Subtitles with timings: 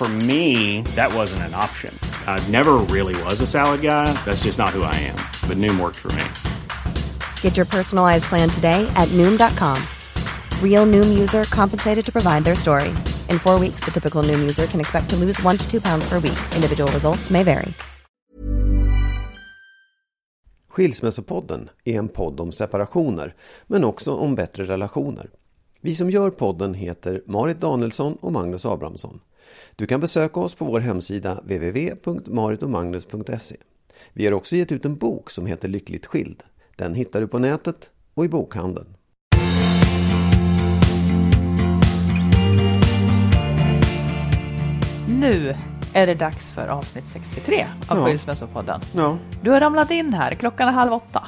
[0.00, 1.92] For me, that wasn't an option.
[2.26, 4.10] I never really was a salad guy.
[4.24, 5.18] That's just not who I am.
[5.46, 6.24] But Noom worked for me.
[7.42, 9.76] Get your personalized plan today at Noom.com.
[10.64, 12.88] Real Noom user compensated to provide their story.
[13.28, 16.08] In four weeks, the typical Noom user can expect to lose one to two pounds
[16.08, 16.38] per week.
[16.54, 17.74] Individual results may vary.
[20.68, 23.34] Skilsmässopodden är en podd om separationer,
[23.66, 25.30] men också om bättre relationer.
[25.80, 29.20] Vi som gör podden heter Marit Danielsson och Magnus Abrahamsson.
[29.80, 33.56] Du kan besöka oss på vår hemsida www.maritomagnus.se.
[34.12, 36.42] Vi har också gett ut en bok som heter Lyckligt skild.
[36.76, 38.96] Den hittar du på nätet och i bokhandeln.
[45.08, 45.54] Nu
[45.94, 48.04] är det dags för avsnitt 63 av Ja.
[48.04, 48.80] Skilsmässopodden.
[48.94, 51.24] Ja, Du har ramlat in här, klockan är halv åtta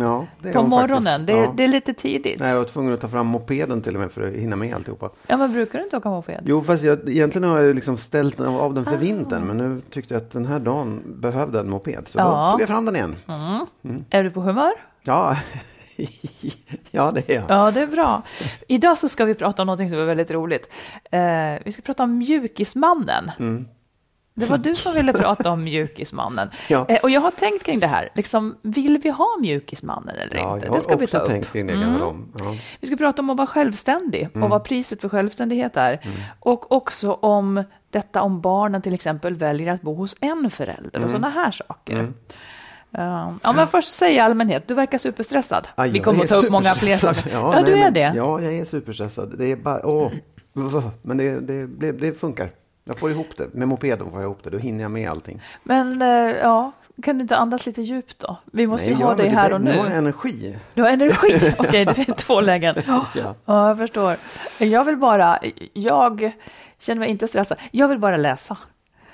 [0.00, 1.26] ja på morgonen.
[1.26, 1.52] Det, ja.
[1.56, 2.40] det är lite tidigt.
[2.40, 4.74] Nej, jag var tvungen att ta fram mopeden till och med för att hinna med
[4.74, 5.10] alltihopa.
[5.26, 6.40] Ja, men brukar du inte åka moped?
[6.46, 8.96] Jo, fast jag, egentligen har jag liksom ställt av den för Ah.
[8.96, 9.42] vintern.
[9.46, 12.08] Men nu tyckte jag att den här dagen behövde en moped.
[12.08, 12.44] Så Ja.
[12.46, 13.16] då tog jag fram den igen.
[14.10, 14.72] Är du på humör?
[15.02, 15.36] Ja,
[16.90, 17.44] ja det är jag.
[17.48, 18.22] Ja, det är bra.
[18.68, 20.68] Idag så ska vi prata om något som är väldigt roligt.
[21.10, 21.20] Eh,
[21.64, 23.30] vi ska prata om mjukismannen.
[23.38, 23.66] Mm.
[24.36, 26.50] Det var du som ville prata om mjukismannen.
[26.68, 26.86] Ja.
[26.88, 28.08] Eh, och jag har tänkt kring det här.
[28.14, 30.68] Liksom, vill vi ha mjukismannen eller Ja, inte?
[30.68, 31.28] Det ska vi ta upp.
[31.28, 31.72] tänkt kring det.
[31.72, 32.02] Mm.
[32.02, 32.28] Om.
[32.38, 32.54] Ja.
[32.80, 34.42] Vi ska prata om att vara självständig Mm.
[34.42, 36.00] och vad priset för självständighet är.
[36.40, 41.04] Och också om detta om barnen till exempel väljer att bo hos en förälder Mm.
[41.04, 41.94] och sådana här saker.
[42.98, 45.68] Uh, ja, men först i allmänhet, du verkar superstressad.
[45.74, 47.30] Aj, Vi kommer att ta upp många fler saker.
[47.32, 48.12] Ja, Ja, nej, du är men- det.
[48.16, 49.34] Ja, jag är superstressad.
[49.38, 50.12] Det är bara, åh,
[51.02, 52.50] men det, det, det, det funkar.
[52.84, 53.54] Jag får ihop det.
[53.54, 54.50] Med mopeden får jag ihop det.
[54.50, 55.40] Då hinner jag med allting.
[55.62, 56.72] Men eh, ja,
[57.02, 58.36] kan du inte andas lite djupt då?
[58.52, 59.54] Vi måste ju ha dig här inte.
[59.54, 59.94] och Nu har jag nu.
[59.96, 60.56] energi.
[60.74, 61.54] Du har energi.
[61.58, 62.74] Okej, det är två lägen.
[62.86, 63.68] Ja, Ja.
[63.68, 64.16] jag förstår.
[64.58, 65.38] Jag vill bara,
[65.72, 66.32] jag
[66.78, 67.58] känner mig inte stressad.
[67.70, 68.56] Jag vill bara läsa.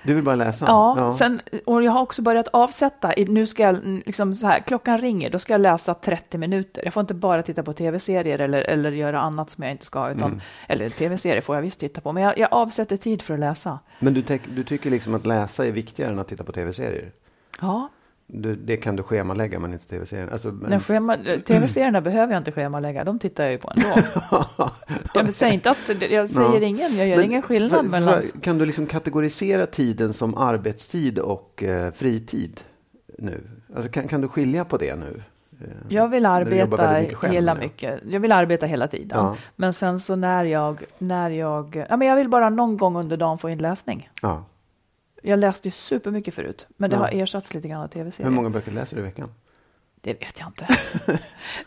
[0.02, 0.64] Du vill bara läsa?
[0.66, 4.98] Ja, Sen, och jag har också börjat avsätta, nu ska jag liksom så här, klockan
[4.98, 6.84] ringer, då ska jag läsa 30 minuter.
[6.84, 10.10] Jag får inte bara titta på tv-serier eller, eller göra annat som jag inte ska,
[10.10, 10.40] utan, Mm.
[10.68, 13.78] eller tv-serier får jag visst titta på, men jag, jag avsätter tid för att läsa.
[13.98, 14.22] Men du,
[14.54, 17.12] du tycker liksom att läsa är viktigare än att titta på tv-serier?
[17.60, 17.88] Ja,
[18.32, 20.28] Du, det kan du schemalägga men inte tv-serien.
[20.32, 20.80] Alltså, men...
[20.80, 24.08] schema, tv-serierna behöver jag inte schemalägga, de tittar jag ju på ändå.
[25.14, 26.66] jag säga inte att, jag säger Ja.
[26.66, 28.22] ingen, jag gör Men ingen skillnad för- mellan...
[28.22, 32.60] för- Kan du liksom kategorisera tiden som arbetstid och eh, fritid
[33.18, 33.40] nu?
[33.76, 35.22] Alltså, kan, kan du skilja på det nu?
[35.60, 37.58] Eh, Jag vill arbeta mycket själv, hela ja.
[37.58, 38.00] mycket.
[38.10, 39.18] Jag vill arbeta hela tiden.
[39.18, 39.36] Ja.
[39.56, 43.16] Men sen så när jag, när jag, ja men jag vill bara någon gång under
[43.16, 44.10] dagen få in läsning.
[44.22, 44.44] Ja.
[45.22, 47.00] Jag läste ju supermycket förut, men det Ja.
[47.02, 48.30] har ersatts lite grann av tv-serier.
[48.30, 49.34] Hur många böcker läser du i veckan?
[50.00, 50.66] Det vet jag inte.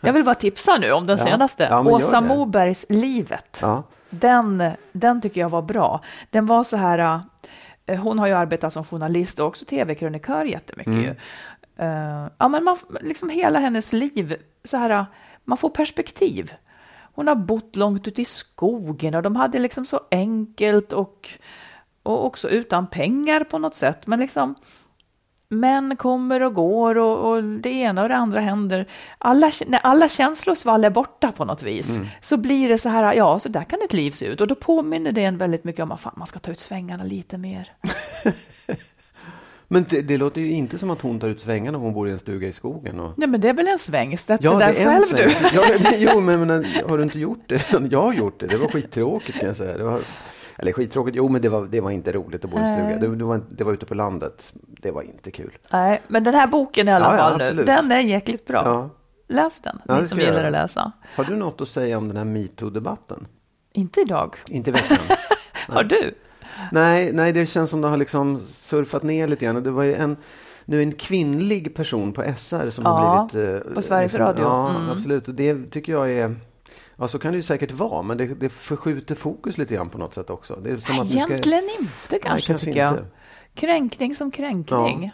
[0.00, 1.24] jag vill bara tipsa nu om den Ja.
[1.24, 1.62] senaste.
[1.70, 2.20] Ja, Åsa.
[2.20, 3.58] Mobergs Livet.
[3.62, 3.82] Ja.
[4.10, 6.00] Den, den tycker jag var bra.
[6.30, 7.20] Den var så här,
[7.86, 11.02] eh, hon har ju arbetat som journalist och också tv-krönikör jättemycket Mm.
[11.04, 11.14] ju.
[11.76, 15.06] Eh, ja men man, liksom hela hennes liv, så här,
[15.44, 16.52] man får perspektiv.
[17.14, 21.30] Hon har bott långt ute i skogen och de hade liksom så enkelt och,
[22.04, 24.06] och också utan pengar på något sätt.
[24.06, 24.54] Men liksom
[25.48, 28.86] män kommer och går och, och det ena och det andra händer.
[29.18, 33.38] Alla, när alla känslosvall är borta på något vis så blir det så här, ja,
[33.38, 34.40] så där kan ett liv se ut.
[34.40, 37.04] Och då påminner det en väldigt mycket om att fan, man ska ta ut svängarna
[37.04, 37.72] lite mer.
[39.68, 42.08] Men det, det låter ju inte som att hon tar ut svängarna om hon bor
[42.08, 43.00] i en stuga i skogen.
[43.00, 43.12] Och...
[43.16, 43.78] Nej, men det är väl en
[44.58, 45.42] det där det är en själv sväng.
[45.42, 45.56] du.
[45.56, 47.72] Ja, det, jo, men, men har du inte gjort det?
[47.90, 48.46] Jag har gjort det.
[48.46, 49.76] Det var skittråkigt kan jag säga.
[49.78, 50.00] Det var,
[50.58, 52.98] eller skittråkigt, jo men det var, det var inte roligt att bo i en stuga.
[53.08, 54.52] Det, det, var, det var ute på landet.
[54.82, 55.58] Det var inte kul.
[55.72, 57.66] Nej, men den här boken i alla Ja, ja, fall nu, absolut.
[57.66, 58.62] den är jäkligt bra.
[58.64, 58.90] Ja.
[59.28, 60.46] Läs den, Ja, ni som jag gillar göra.
[60.46, 60.92] att läsa.
[61.16, 63.26] Har du något att säga om den här metoo-debatten?
[63.72, 64.36] Inte idag.
[64.48, 64.98] Inte i veckan?
[65.68, 66.14] Har du?
[66.72, 69.62] Nej, nej, det känns som det har liksom surfat ner lite grann.
[69.62, 70.16] Det var ju en,
[70.64, 73.64] nu en kvinnlig person på SR som Ja, har blivit...
[73.66, 74.42] eh, på Sveriges Radio.
[74.44, 74.90] Ja, Mm.
[74.90, 75.28] absolut.
[75.28, 76.34] Och det tycker jag är...
[76.96, 79.98] Ja, så kan det ju säkert vara, men det, det förskjuter fokus lite grann på
[79.98, 80.56] något sätt också.
[80.62, 82.92] Det är som att nu ska- Egentligen inte kanske, kanske tycker jag.
[82.92, 83.04] inte.
[83.54, 85.10] Kränkning som kränkning.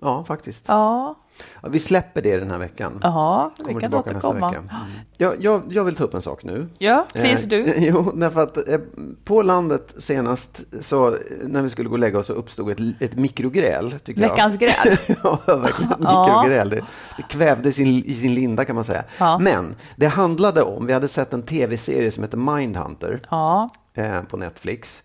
[0.00, 0.64] Ja, faktiskt.
[0.68, 1.14] Ja,
[1.62, 2.98] Ja, vi släpper det den här veckan.
[3.02, 4.50] ja vi Kommer kan tillbaka nästa återkomma.
[4.50, 4.60] vecka.
[4.60, 4.92] Mm.
[5.16, 6.68] Jag, jag, jag vill ta upp en sak nu.
[6.78, 7.74] Ja, please Eh, du.
[7.78, 8.78] Jo, därför att eh,
[9.24, 12.78] på landet senast så eh, när vi skulle gå och lägga oss så uppstod ett,
[13.00, 13.94] ett mikrogräl.
[14.04, 14.70] Tycker Veckans jag.
[14.70, 14.98] gräl.
[15.22, 16.26] ja, verkligen Ja.
[16.26, 16.68] mikrogräl.
[16.70, 16.84] Det,
[17.16, 19.04] det kvävde sin, i sin linda kan man säga.
[19.18, 19.38] Ja.
[19.38, 24.36] Men det handlade om, vi hade sett en tv-serie som heter Mindhunter Ja, eh, på
[24.36, 25.02] Netflix.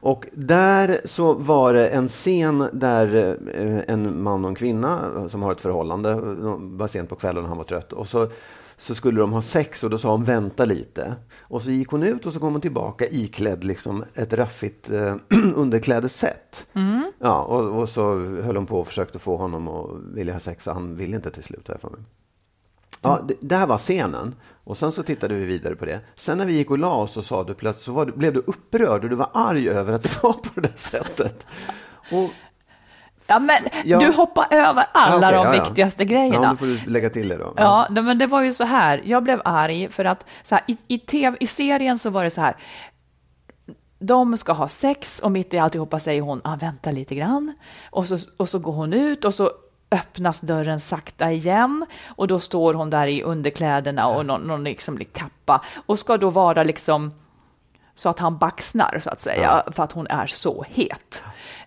[0.00, 5.26] Och där så var det en scen där eh, en man och en kvinna eh,
[5.26, 7.92] som har ett förhållande, de var sent på kvällen och han var trött.
[7.92, 8.28] Och så,
[8.76, 11.14] så skulle de ha sex och då sa hon vänta lite.
[11.40, 15.16] Och så gick hon ut och så kom hon tillbaka iklädd liksom ett raffigt eh,
[15.56, 16.66] underklädessätt.
[17.18, 20.66] Ja, och, och så höll hon på och försökte få honom att vilja ha sex
[20.66, 21.68] och han ville inte till slut.
[21.68, 22.00] Här för mig.
[23.02, 24.34] Ja, det, här var scenen.
[24.64, 26.00] Och sen så tittade vi vidare på det.
[26.16, 28.40] Sen när vi gick och la oss så sa du plötsligt, så du, blev du
[28.46, 31.46] upprörd och du var arg över att det var på det där sättet.
[32.12, 32.30] Och,
[33.26, 33.98] ja men Ja.
[33.98, 35.64] du hoppar över alla Ja, okej, de ja, ja.
[35.64, 36.44] viktigaste grejerna.
[36.44, 37.54] ja, då får du lägga till det då.
[37.56, 39.02] Ja, men det var ju så här.
[39.04, 42.30] Jag blev arg för att så här, i, i, TV, i serien så var det
[42.30, 42.56] så här.
[43.98, 47.54] De ska ha sex och mitt i alltihopa säger hon, ah, vänta lite grann.
[47.90, 49.50] Och så, och så går hon ut och så
[49.90, 55.04] öppnas dörren sakta igen och då står hon där i underkläderna och någon, någon liksom
[55.12, 57.12] kappa och ska då vara liksom
[57.94, 61.24] så att han baxnar så att säga för att hon är så het.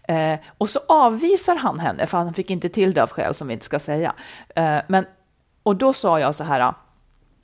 [0.07, 3.47] Eh, och så avvisar han henne för han fick inte till det av skäl som
[3.47, 4.13] vi inte ska säga.
[4.55, 5.05] Eh, men,
[5.63, 6.73] och då sa jag så här,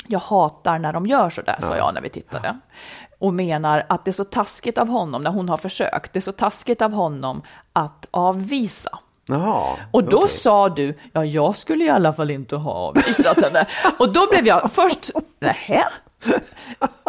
[0.08, 2.60] jag hatar när de gör så där, sa jag när vi tittade.
[3.20, 6.22] Och menar att det är så taskigt av honom när hon har försökt, det är
[6.22, 7.42] så taskigt av honom
[7.74, 9.00] att avvisa.
[9.30, 10.30] Jaha, Och då okej.
[10.30, 13.66] sa du, ja jag skulle i alla fall inte ha avvisat henne.
[13.98, 15.10] Och då blev jag först,
[15.40, 15.84] nähä?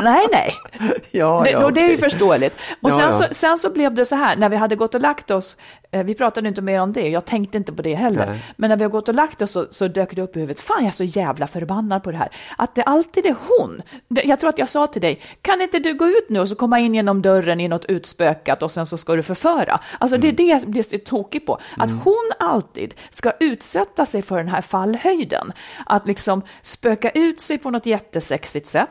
[0.03, 0.55] Nej, nej.
[1.11, 2.57] Ja, Det, ja, och det är ju förståeligt.
[2.81, 3.13] Och Ja, sen.
[3.13, 5.57] Så, sen så blev det så här, när vi hade gått och lagt oss,
[5.91, 8.39] eh, vi pratade inte mer om det, jag tänkte inte på det heller, Nej.
[8.57, 10.61] men när vi har gått och lagt oss så, så dök det upp i huvudet,
[10.61, 12.29] fan jag är så jävla förbannad på det här,
[12.59, 13.83] att det alltid är hon.
[14.09, 16.49] Det, jag tror att jag sa till dig, kan inte du gå ut nu och
[16.49, 19.81] så komma in genom dörren i något utspökat och sen så ska du förföra?
[19.99, 24.23] Alltså det är det jag blir så tokig på, att hon alltid ska utsätta sig
[24.23, 25.53] för den här fallhöjden,
[25.87, 28.89] att liksom spöka ut sig på något jättesexigt sätt,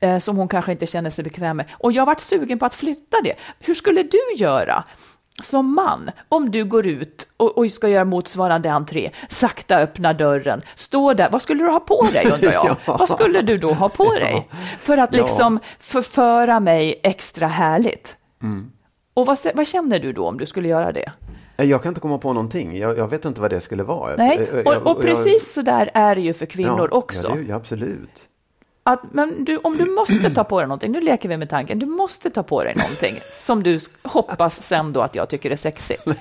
[0.00, 1.66] eh, som hon kanske inte känner sig bekväm med.
[1.78, 3.34] Och jag varit sugen på att flytta det.
[3.60, 4.84] Hur skulle du göra?
[5.42, 10.62] Som man, om du går ut och, och ska göra motsvarande entré, sakta öppna dörren,
[10.74, 12.76] stå där, vad skulle du ha på dig undrar jag?
[12.86, 12.96] Ja.
[12.98, 14.48] Vad skulle du då ha på dig?
[14.80, 15.22] För att Ja.
[15.22, 18.16] liksom förföra mig extra härligt.
[18.42, 18.70] Mm.
[19.14, 21.12] Och vad, vad känner du då om du skulle göra det?
[21.56, 22.78] Jag kan inte komma på någonting.
[22.78, 24.16] Jag, jag vet inte vad det skulle vara.
[24.16, 27.28] Nej, och, jag- och jag- precis så där är det ju för kvinnor ja, också.
[27.28, 28.27] Ja, det, absolut.
[28.82, 31.78] Att, men du, om du måste ta på dig någonting, nu leker vi med tanken,
[31.78, 35.56] du måste ta på dig någonting som du hoppas sen då att jag tycker är
[35.56, 36.02] sexigt.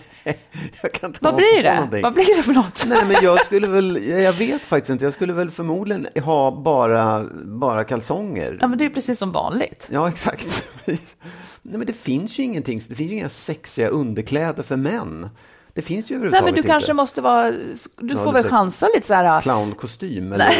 [0.81, 1.75] Jag kan inte Vad blir det?
[1.75, 2.01] någonting.
[2.01, 2.86] Vad blir det för något?
[2.88, 7.24] Nej, men jag skulle väl, jag vet faktiskt inte, jag skulle väl förmodligen ha bara,
[7.45, 8.57] bara kalsonger.
[8.62, 9.88] Ja, men det är precis som vanligt.
[9.92, 10.68] Ja, exakt.
[10.86, 10.98] Nej,
[11.62, 15.30] men det finns ju ingenting, det finns ju inga sexiga underkläder för män.
[15.77, 16.94] Det finns ju Nej, överhuvudtaget men du kanske inte.
[16.94, 19.41] måste vara, du Ja, får väl chansa lite så här.
[19.41, 20.46] Clownkostym eller?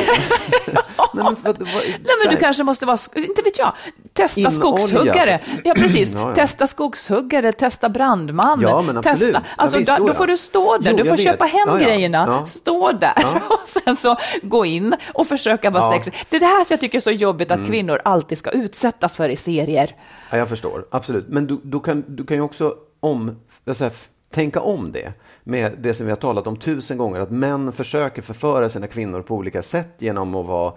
[0.68, 0.78] Nej.
[1.14, 3.74] men, vad, vad, Nej, men du kanske måste vara, inte vet jag,
[4.14, 4.58] testa Inolja.
[4.60, 5.40] skogshuggare.
[5.64, 6.14] Ja, precis.
[6.14, 6.36] Ja, ja.
[6.36, 8.62] Testa skogshuggare, testa brandman.
[8.62, 9.20] Ja, men absolut.
[9.20, 9.42] Testa.
[9.56, 11.20] Alltså, visst, då, då får du stå där, Jo, du får vet.
[11.26, 11.86] köpa hem Ja, ja.
[11.88, 13.14] grejerna, stå där
[13.50, 16.14] och sen så gå in och försöka vara sexig.
[16.30, 19.16] Det är det här som jag tycker är så jobbigt att kvinnor alltid ska utsättas
[19.16, 19.96] för i serier.
[20.30, 21.28] Ja, jag förstår, absolut.
[21.30, 23.94] Men du, du, kan, du kan ju också om, jag säger,
[24.30, 25.14] tänka om det
[25.48, 29.22] med det som vi har talat om tusen gånger, att män försöker förföra sina kvinnor
[29.22, 30.74] på olika sätt genom att vara...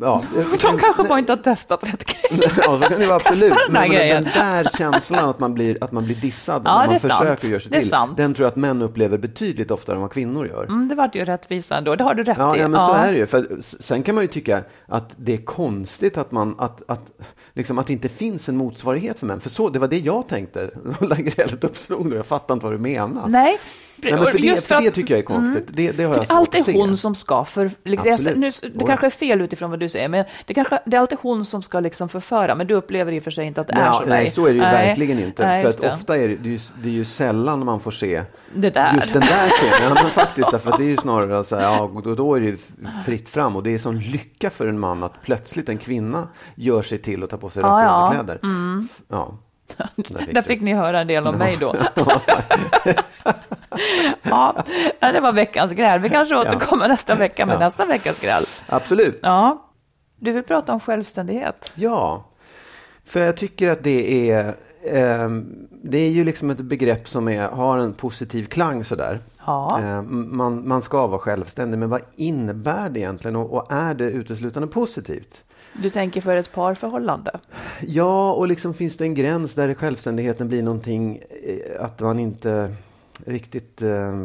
[0.00, 0.22] Ja,
[0.52, 2.52] De kanske bara inte har testat rätt grejer.
[2.64, 3.52] Ja, så kan det vara absolut.
[3.52, 6.86] den Men, men den där känslan att man blir, att man blir dissad Ja, när
[6.86, 7.12] man är sant.
[7.12, 8.16] försöker göra sig Det till, sant.
[8.16, 10.64] den tror jag att män upplever betydligt oftare än vad kvinnor gör.
[10.64, 12.60] Mm, det vart ju rättvisa ändå, det har du rätt Ja, i.
[12.60, 13.26] ja, men så är det ju.
[13.26, 17.02] För sen kan man ju tycka att det är konstigt att, man, att, att,
[17.52, 19.40] liksom, att det inte finns en motsvarighet för män.
[19.40, 20.70] För så, det var det jag tänkte
[21.00, 22.12] när grälet uppstod.
[22.14, 23.28] Jag fattar inte vad du menar.
[23.28, 23.58] Nej,
[24.02, 24.92] Nej, men för, det, just för, det Mm.
[24.92, 25.64] tycker jag är konstigt.
[25.68, 26.72] Det, det har jag För svårt allt att se.
[26.72, 27.70] är hon som ska för...
[27.84, 30.96] Liksom, jag, nu, det kanske är fel utifrån vad du säger, men det, kanske, det
[30.96, 33.60] är alltid hon som ska liksom förföra, men du upplever i och för sig inte
[33.60, 33.98] att det är så.
[34.00, 34.86] Nej, nej, så är det ju Nej.
[34.88, 35.46] verkligen inte.
[35.46, 35.92] Nej, för att det.
[35.92, 38.22] ofta är det, det, är ju, det är ju sällan man får se
[38.54, 38.94] Det där.
[38.94, 39.92] just den där scenen.
[39.96, 42.40] Ja, men faktiskt, därför att det är ju snarare så här, ja, då, då är
[42.40, 42.56] det
[43.06, 46.82] fritt fram och det är sån lycka för en man att plötsligt en kvinna gör
[46.82, 48.10] sig till att ta på sig Ja, raffiga ja.
[48.10, 48.38] underkläder.
[49.08, 49.34] Ja.
[50.32, 51.76] Där fick ni höra en del om mig då.
[54.22, 54.64] ja,
[55.00, 56.00] det var veckans gräl.
[56.00, 56.88] Vi kanske återkommer ja.
[56.88, 57.58] nästa vecka med ja.
[57.58, 58.42] nästa veckas gräl.
[58.66, 59.18] Absolut.
[59.22, 59.64] Ja.
[60.20, 61.72] Du vill prata om självständighet?
[61.74, 62.24] Ja,
[63.04, 65.28] för jag tycker att det är eh,
[65.82, 69.20] det är ju liksom ett begrepp som är, har en positiv klang sådär.
[69.46, 69.80] Ja.
[69.82, 74.04] Eh, man, man ska vara självständig, men vad innebär det egentligen och, och är det
[74.04, 75.44] uteslutande positivt?
[75.72, 77.40] Du tänker för ett parförhållande?
[77.80, 82.74] Ja, och liksom finns det en gräns där självständigheten blir någonting eh, att man inte
[83.26, 84.16] riktigt eh,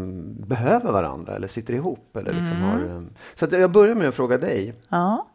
[0.48, 2.18] behöver varandra eller sitter ihop.
[2.18, 2.70] Eller liksom mm.
[2.70, 3.02] har, eh,
[3.36, 4.74] så jag börjar med att fråga dig.
[4.90, 5.28] Ja.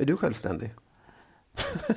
[0.00, 0.74] Är du självständig?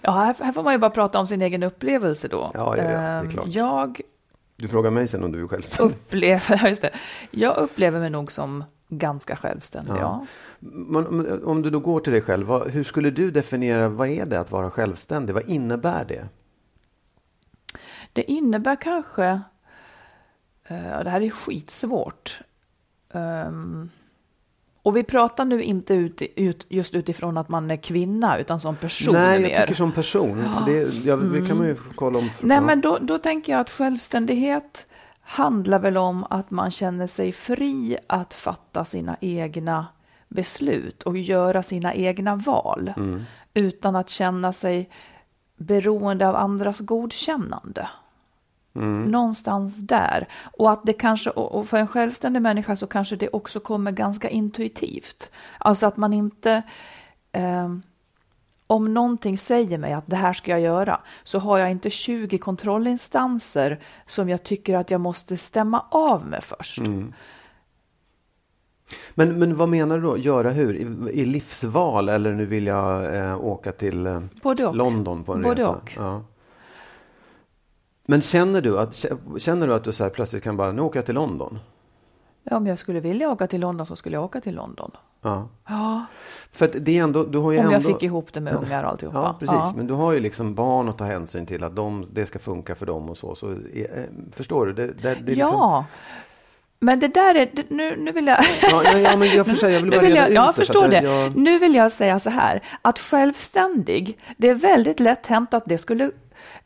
[0.00, 2.50] ja, här, här, får man ju bara prata om sin egen upplevelse då.
[2.54, 3.48] Ja, ja, ja det är ehm, klart.
[3.48, 4.00] Jag
[4.56, 5.94] du frågar mig sen om du är självständig.
[5.94, 6.90] Upplever, just det.
[7.30, 9.98] Jag upplever mig nog som ganska självständig, ja.
[10.00, 10.26] ja.
[10.58, 14.26] Men, om du då går till dig själv, vad, hur skulle du definiera, vad är
[14.26, 15.34] det att vara självständig?
[15.34, 16.28] Vad innebär det?
[18.14, 19.30] Det innebär kanske,
[20.70, 22.40] uh, det här är skitsvårt.
[23.12, 23.90] Um,
[24.82, 28.76] och vi pratar nu inte ut, ut, just utifrån att man är kvinna, utan som
[28.76, 29.14] person.
[29.14, 29.60] Nej, jag mer.
[29.60, 30.50] tycker som person.
[30.58, 31.46] För det, ja, mm.
[31.46, 32.30] kan man ju kolla om.
[32.40, 34.86] Nej, men då, då tänker jag att självständighet
[35.20, 39.86] handlar väl om att man känner sig fri att fatta sina egna
[40.28, 42.92] beslut och göra sina egna val.
[42.96, 43.22] Mm.
[43.54, 44.90] Utan att känna sig
[45.56, 47.88] beroende av andras godkännande.
[48.74, 49.02] Mm.
[49.04, 50.28] Någonstans där.
[50.58, 54.28] Och att det kanske, och för en självständig människa så kanske det också kommer ganska
[54.28, 55.30] intuitivt.
[55.58, 56.62] Alltså att man inte,
[57.32, 57.74] eh,
[58.66, 62.38] om någonting säger mig att det här ska jag göra, så har jag inte 20
[62.38, 66.78] kontrollinstanser som jag tycker att jag måste stämma av med först.
[66.78, 67.14] Mm.
[69.14, 70.18] Men, men vad menar du då?
[70.18, 70.76] Göra hur?
[70.76, 74.20] I, i livsval eller nu vill jag eh, åka till eh,
[74.72, 75.70] London på en Både resa?
[75.70, 75.92] Och.
[75.96, 76.22] Ja.
[78.06, 79.06] Men känner du att,
[79.38, 81.58] känner du, att du så plötsligt kan bara, nu åker jag till London?
[82.42, 84.90] Ja, om jag skulle vilja åka till London så skulle jag åka till London.
[85.22, 85.48] Ja.
[85.68, 86.06] ja.
[86.52, 87.76] För det är ändå, du har ju Om ändå...
[87.76, 89.18] jag fick ihop det med ungar och alltihopa.
[89.18, 89.54] Ja, precis.
[89.54, 89.72] Ja.
[89.76, 92.74] Men du har ju liksom barn att ta hänsyn till, att de, det ska funka
[92.74, 93.34] för dem och så.
[93.34, 94.72] så är, eh, förstår du?
[94.72, 95.46] Det, det, det ja.
[95.46, 95.84] Liksom...
[96.80, 98.44] Men det där är, nu, nu vill jag...
[98.62, 101.02] Ja, ja, men jag, för jag vill bara vill jag, jag förstår det.
[101.02, 101.36] Jag...
[101.36, 105.78] Nu vill jag säga så här, att självständig, det är väldigt lätt hänt att det
[105.78, 106.10] skulle,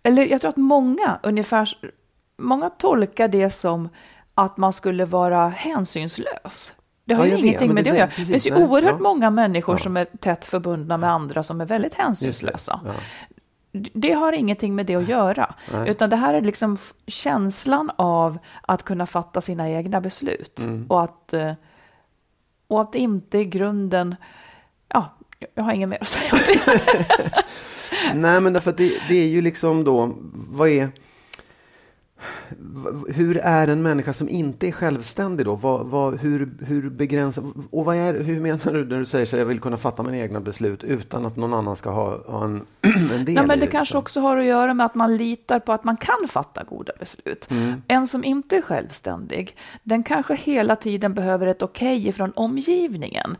[0.02, 1.68] eller jag tror att många ungefär
[2.36, 3.88] många tolkar det som
[4.34, 6.72] att man skulle vara hänsynslös.
[7.04, 8.06] Det har ja, ju ingenting vet, med det, att göra.
[8.06, 9.02] Det finns ju nej, oerhört ja.
[9.02, 9.78] många människor ja.
[9.78, 12.80] som är tätt förbundna med andra som är väldigt hänsynslösa.
[13.72, 13.90] Det.
[13.92, 14.12] det.
[14.12, 15.90] har ingenting med det att göra, nej.
[15.90, 20.86] utan det här är liksom känslan av att kunna fatta sina egna beslut mm.
[20.88, 21.52] och att eh,
[22.68, 24.16] och att inte i grunden,
[24.88, 25.14] ja,
[25.54, 27.44] jag har inget mer att säga om det.
[28.14, 30.88] nej, men därför att det, det är ju liksom då, vad är
[33.08, 35.54] hur är en människa som inte är självständig då?
[35.54, 39.32] Vad, vad, hur, hur begränsar, och vad är, hur menar du när du säger att
[39.32, 42.66] jag vill kunna fatta mina egna beslut utan att någon annan ska ha, ha en,
[43.12, 45.58] en del ja, men Det i kanske också har att göra med att man litar
[45.58, 47.50] på att man kan fatta goda beslut.
[47.50, 47.82] Mm.
[47.88, 53.36] En som inte är självständig, den kanske hela tiden behöver ett okej okay från omgivningen.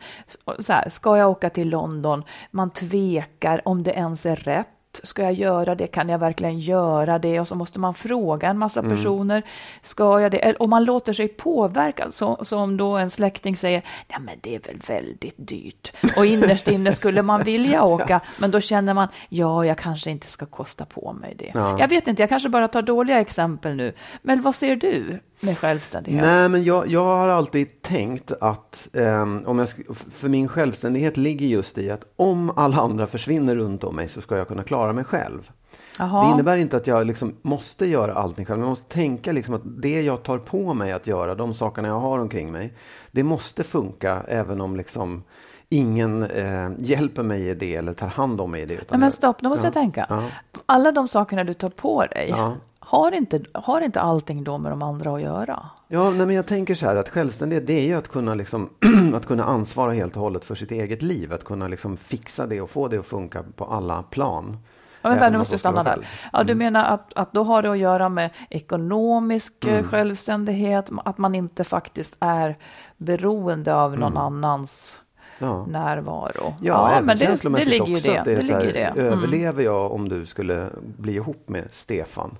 [0.59, 2.23] Så här, ska jag åka till London?
[2.51, 4.67] Man tvekar om det ens är rätt
[5.03, 5.87] Ska jag göra det?
[5.87, 7.39] Kan jag verkligen göra det?
[7.39, 8.95] Och så måste man fråga en massa mm.
[8.95, 9.43] personer.
[9.81, 10.55] Ska jag det?
[10.55, 12.11] Och man låter sig påverka.
[12.11, 15.91] Så, som då en släkting säger, nej men det är väl väldigt dyrt.
[16.17, 20.27] Och innerst inne skulle man vilja åka, men då känner man, ja, jag kanske inte
[20.27, 21.51] ska kosta på mig det.
[21.53, 21.79] Ja.
[21.79, 23.93] Jag vet inte, jag kanske bara tar dåliga exempel nu.
[24.21, 25.19] Men vad ser du?
[25.39, 26.23] Med självständighet?
[26.23, 31.47] Nej, men jag, jag har alltid tänkt att um, om jag, för min självständighet ligger
[31.47, 34.93] just i att om alla andra försvinner runt om mig så ska jag kunna klara
[34.93, 35.51] mig själv.
[35.99, 36.25] Aha.
[36.25, 38.59] Det innebär inte att jag liksom måste göra allting själv.
[38.59, 41.99] Jag måste tänka liksom att det jag tar på mig att göra, de sakerna jag
[41.99, 42.73] har omkring mig,
[43.11, 45.23] det måste funka även om liksom
[45.69, 48.81] ingen eh, hjälper mig i det eller tar hand om mig i det.
[48.89, 50.05] Nej, men stopp, nu måste ja, jag tänka.
[50.09, 50.23] Ja.
[50.65, 52.55] Alla de sakerna du tar på dig, ja
[52.89, 55.65] har inte, har inte allting då med de andra att göra?
[55.87, 58.69] Ja, nej, men jag tänker så här att självständighet det är ju att kunna, liksom,
[59.15, 61.33] att kunna ansvara helt och hållet för sitt eget liv.
[61.33, 64.57] Att kunna liksom fixa det och få det att funka på alla plan.
[65.01, 66.07] Ja, vänta, nu måste jag stanna där.
[66.33, 66.57] Ja, du mm.
[66.57, 69.89] menar att, att då har det att göra med ekonomisk eh, mm.
[69.89, 72.57] självständighet, att man inte faktiskt är
[72.97, 74.23] beroende av någon mm.
[74.23, 74.99] annans
[75.39, 75.65] ja.
[75.65, 76.43] närvaro.
[76.43, 78.11] Ja, ja även men det, känslomässigt det ligger också.
[78.11, 78.23] Det.
[78.23, 79.01] det, det ligger här, det.
[79.01, 79.13] Mm.
[79.13, 82.37] Överlever jag om du skulle bli ihop med Stefan?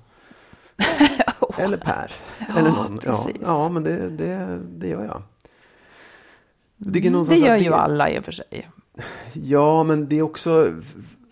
[1.58, 2.12] Eller Per.
[2.58, 3.00] Eller någon.
[3.04, 5.22] Ja, ja men det, det, det gör jag.
[6.78, 8.70] Det, det gör ju alla i och för sig.
[9.34, 10.74] Ja, men det är också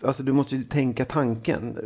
[0.02, 1.78] alltså du måste ju tänka tanken.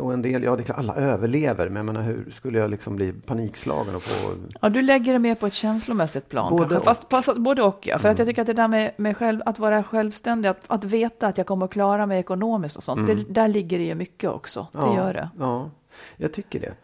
[0.00, 2.70] Och en del, ja det är klart, alla överlever, men jag menar hur skulle jag
[2.70, 4.30] liksom bli panikslagen och få...
[4.60, 6.50] Ja, du lägger det mer på ett känslomässigt plan.
[6.50, 6.84] Både kanske.
[6.84, 7.98] Fast, fast, både och, ja.
[7.98, 10.84] För att jag tycker att det där med, med själv, att vara självständig, att, att
[10.84, 13.94] veta att jag kommer att klara mig ekonomiskt och sånt, det, där ligger det ju
[13.94, 14.66] mycket också.
[14.72, 15.30] Det ja, gör det.
[15.38, 15.70] Ja,
[16.16, 16.74] jag tycker det.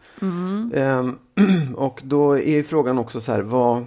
[0.79, 1.19] Ehm,
[1.75, 3.85] och då är ju frågan också så här, vad...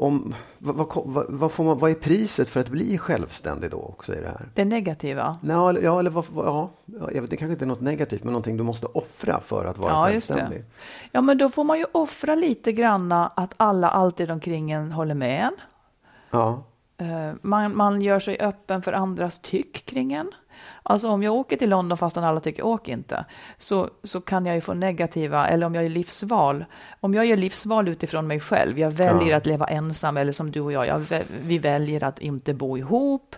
[0.00, 4.14] Om, vad, vad, vad, får man, vad är priset för att bli självständig då också
[4.14, 4.48] i det här?
[4.54, 5.38] Det negativa.
[5.42, 8.24] Ja, eller- ja, eller vad, ja, ja, jag vet, det kanske inte är något negativt,
[8.24, 10.64] men någonting du måste offra för att vara Ja, självständig.
[11.12, 15.14] Ja, men då får man ju offra lite granna att alla alltid omkring en håller
[15.14, 15.56] med en.
[16.30, 16.64] Ja,
[17.00, 20.30] Eh, Man, man gör sig öppen för andras tyck kring en.
[20.82, 23.24] Alltså om jag åker till London fastän alla tycker åk inte,
[23.56, 26.64] så, så kan jag ju få negativa, eller om jag gör livsval.
[27.00, 29.36] Om jag gör livsval utifrån mig själv, jag väljer Ja.
[29.36, 33.36] att leva ensam, eller som du och jag, jag vi väljer att inte bo ihop,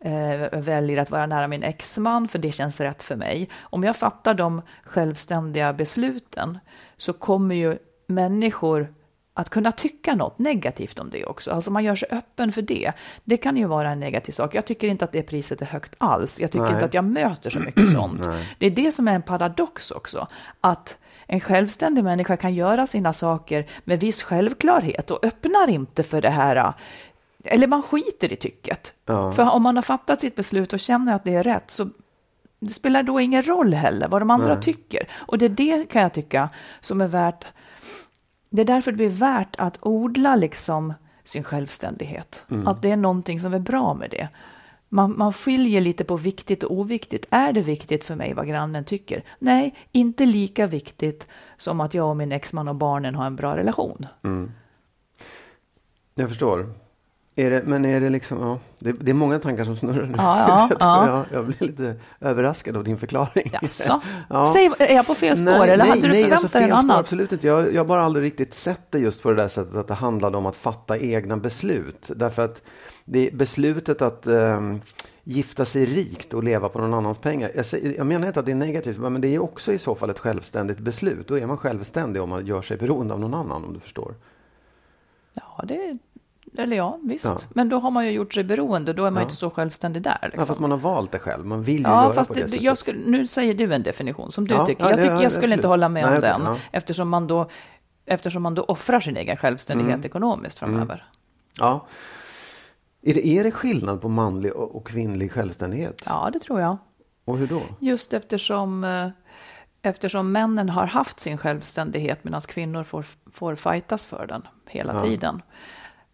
[0.00, 3.48] eh, väljer att vara nära min exman, för det känns rätt för mig.
[3.60, 6.58] Om jag fattar de självständiga besluten,
[6.96, 8.94] så kommer ju människor
[9.34, 11.50] att kunna tycka något negativt om det också.
[11.50, 12.92] Alltså man gör sig öppen för det.
[13.24, 14.54] Det kan ju vara en negativ sak.
[14.54, 16.40] Jag tycker inte att det priset är högt alls.
[16.40, 16.72] Jag tycker Nej.
[16.72, 18.28] inte att jag möter så mycket sånt.
[18.58, 20.28] Det är det som är en paradox också.
[20.60, 20.96] Att
[21.26, 26.30] en självständig människa kan göra sina saker med viss självklarhet och öppnar inte för det
[26.30, 26.72] här.
[27.44, 28.94] Eller man skiter i tycket.
[29.06, 29.32] Ja.
[29.32, 31.88] För om man har fattat sitt beslut och känner att det är rätt så
[32.58, 35.08] det spelar då ingen roll heller vad de andra tycker.
[35.12, 36.48] Och det är det kan jag tycka
[36.80, 37.46] som är värt
[38.52, 40.94] det är därför det blir värt att odla liksom
[41.24, 42.44] sin självständighet.
[42.66, 44.28] Att det är någonting som är bra med det.
[44.88, 47.26] Man, man skiljer lite på viktigt och oviktigt.
[47.30, 49.24] Är det viktigt för mig vad grannen tycker?
[49.38, 53.56] Nej, inte lika viktigt som att jag och min exman och barnen har en bra
[53.56, 54.06] relation.
[56.14, 56.74] jag förstår.
[57.42, 60.14] Är det, men är det liksom, ja, det, det är många tankar som snurrar nu.
[60.16, 61.06] Ja, ja, jag, ja.
[61.06, 63.50] Jag, jag blir lite överraskad av din förklaring.
[63.62, 64.00] Jaså?
[64.28, 64.52] Ja.
[64.52, 66.98] Säg, är jag på fel spår eller hade du nej, förväntat alltså dig något annat?
[66.98, 67.46] Absolut inte.
[67.46, 69.94] Jag, jag har bara aldrig riktigt sett det just på det där sättet att det
[69.94, 72.10] handlade om att fatta egna beslut.
[72.16, 72.62] Därför att
[73.04, 74.80] det beslutet att ehm,
[75.24, 77.50] gifta sig rikt och leva på någon annans pengar.
[77.54, 80.10] Jag, jag menar inte att det är negativt, men det är också i så fall
[80.10, 81.28] ett självständigt beslut.
[81.28, 84.14] Då är man självständig om man gör sig beroende av någon annan, om du förstår.
[85.34, 85.98] Ja, det,
[86.58, 87.24] eller ja, visst.
[87.24, 87.38] Ja.
[87.50, 89.28] Men då har man ju gjort sig beroende, då är man Ja.
[89.28, 90.18] inte så självständig där.
[90.22, 90.40] Liksom.
[90.40, 91.46] Ja, fast man har valt det själv.
[91.46, 93.82] Man vill ju Ja, göra fast på det, det, jag skulle, nu säger du en
[93.82, 94.84] definition som du Ja, tycker.
[94.84, 95.64] ja, Jag, tycker, ja, jag skulle inte absolut.
[95.72, 97.50] hålla med Nej, om okej, den eftersom, man då,
[98.06, 100.06] eftersom man då offrar sin egen självständighet Mm.
[100.06, 101.04] ekonomiskt framöver.
[101.58, 101.86] Ja.
[103.02, 106.02] Är det, är det skillnad på manlig och, och kvinnlig självständighet?
[106.06, 106.76] Ja, det tror jag.
[107.24, 107.62] Och hur då?
[107.78, 109.08] Just eftersom, eh,
[109.82, 115.00] eftersom männen har haft sin självständighet medan kvinnor får, får fightas för den hela Ja.
[115.00, 115.42] tiden.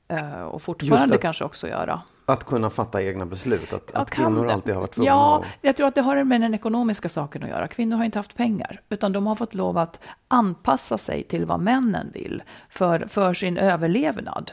[0.08, 2.02] Eh, Och fortfarande att- kanske också göra.
[2.24, 3.72] Att kunna fatta egna beslut?
[3.72, 4.52] Att, att kan kvinnor det?
[4.52, 5.44] alltid har varit tvungna Ja, att...
[5.60, 7.68] jag tror att det har med den ekonomiska saken att göra.
[7.68, 11.60] Kvinnor har inte haft pengar, utan de har fått lov att anpassa sig till vad
[11.60, 14.52] männen vill för, för sin överlevnad.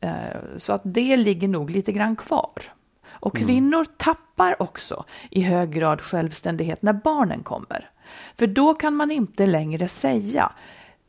[0.00, 0.10] Eh,
[0.56, 2.62] Så att det ligger nog lite grann kvar.
[3.10, 7.90] Och kvinnor tappar också i hög grad självständighet när barnen kommer.
[8.38, 10.52] För då kan man inte längre säga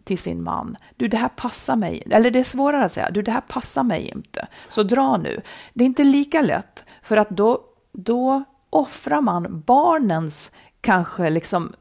[0.10, 3.22] till sin man, du det här passar mig, eller det är svårare att säga, du
[3.22, 5.41] det här passar mig inte, så dra nu.
[5.74, 11.74] Det är inte lika lätt, för att då, då offrar man barnens kanske liksom,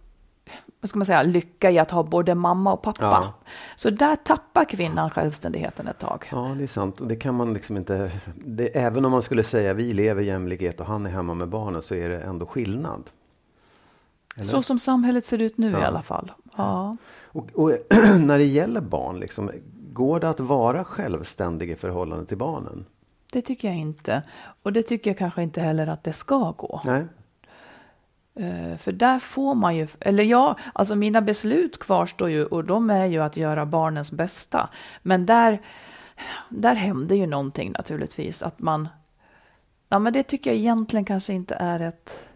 [0.80, 3.00] vad ska man säga, lycka i att ha både mamma och pappa.
[3.00, 3.32] Ja.
[3.76, 6.28] Så där tappar kvinnan självständigheten ett tag.
[6.32, 7.00] Ja, det är sant.
[7.00, 8.10] Och det kan man liksom inte...
[8.34, 11.82] Det, även om man skulle säga vi lever jämlikhet och han är hemma med barnen
[11.82, 13.10] så är det ändå skillnad.
[14.40, 14.50] Eller?
[14.50, 15.80] Så som samhället ser ut nu Ja.
[15.80, 16.32] i alla fall.
[16.56, 16.96] Ja.
[17.24, 17.70] Och, och
[18.20, 19.50] när det gäller barn, liksom,
[19.92, 22.84] går det att vara självständig i förhållande till barnen?
[23.32, 24.22] Det tycker jag inte.
[24.62, 26.80] Och det tycker jag kanske inte heller att det ska gå.
[26.84, 27.04] Nej?
[28.34, 32.90] Eh, För där får man ju, eller ja, alltså mina beslut kvarstår ju och de
[32.90, 34.68] är ju att göra barnens bästa.
[35.02, 35.62] Men där,
[36.48, 38.88] där händer ju någonting naturligtvis, att man,
[39.88, 42.27] ja men det tycker jag egentligen kanske inte är ett,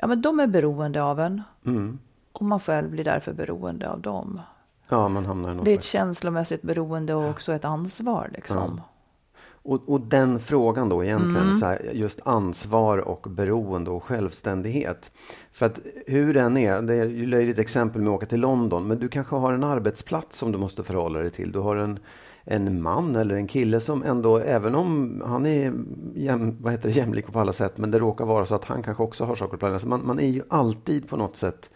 [0.00, 1.98] ja men de är beroende av en Mm.
[2.32, 4.40] och man själv blir därför beroende av dem.
[4.88, 5.92] Ja, man hamnar i någon Det är ett slags...
[5.92, 8.80] känslomässigt beroende och också ett ansvar liksom.
[9.62, 11.54] Och, och den frågan då egentligen, Mm.
[11.58, 15.10] så här, just ansvar och beroende och självständighet.
[15.52, 18.86] För att hur den är, det är ju löjligt exempel med att åka till London,
[18.86, 21.52] men du kanske har en arbetsplats som du måste förhålla dig till.
[21.52, 21.98] Du har en,
[22.50, 25.72] en man eller en kille som ändå, även om han är
[26.14, 28.82] jäm, vad heter det, jämlik på alla sätt, men det råkar vara så att han
[28.82, 29.78] kanske också har saker att planera.
[29.78, 31.70] Så man, man är ju alltid på något sätt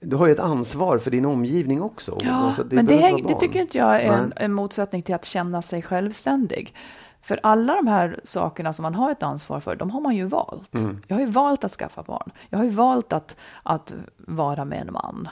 [0.00, 2.18] du har ju ett ansvar för din omgivning också.
[2.20, 5.24] Ja, Alltså, men det, häng, det tycker inte jag är en, en motsättning till att
[5.24, 6.74] känna sig självständig.
[7.22, 10.24] För alla de här sakerna som man har ett ansvar för, de har man ju
[10.24, 10.74] valt.
[10.74, 11.02] Mm.
[11.06, 12.30] Jag har ju valt att skaffa barn.
[12.48, 15.28] Jag har ju valt att, att vara med en man.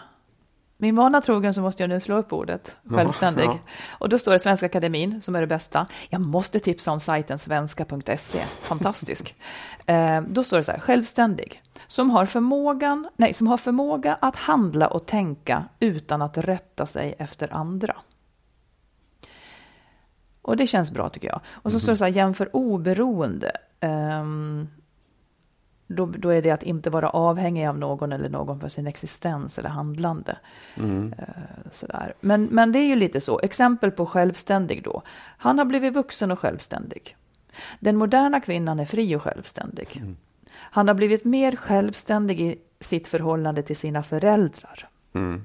[0.82, 3.44] Min vana trogen så måste jag nu slå upp ordet självständig.
[3.44, 3.58] ja.
[3.98, 5.86] Och då står det Svenska Akademin som är det bästa.
[6.08, 8.38] Jag måste tipsa om sajten svenska.se.
[8.60, 9.34] Fantastisk.
[9.86, 11.62] eh, då står det så här, självständig.
[11.86, 17.14] Som har, förmågan, nej, som har förmåga att handla och tänka utan att rätta sig
[17.18, 17.96] efter andra.
[20.42, 21.40] Och det känns bra tycker jag.
[21.48, 23.52] Och så står det så här, jämför oberoende.
[23.80, 24.68] Ehm,
[25.92, 29.58] då, då är det att inte vara avhängig av någon eller någon för sin existens
[29.58, 30.36] eller handlande.
[31.18, 32.14] Eh, sådär.
[32.20, 33.40] Men, men det är ju lite så.
[33.40, 35.02] Exempel på självständig då.
[35.38, 37.16] Han har blivit vuxen och självständig.
[37.80, 40.02] Den moderna kvinnan är fri och självständig.
[40.54, 44.88] Han har blivit mer självständig i sitt förhållande till sina föräldrar.
[45.12, 45.44] Mm.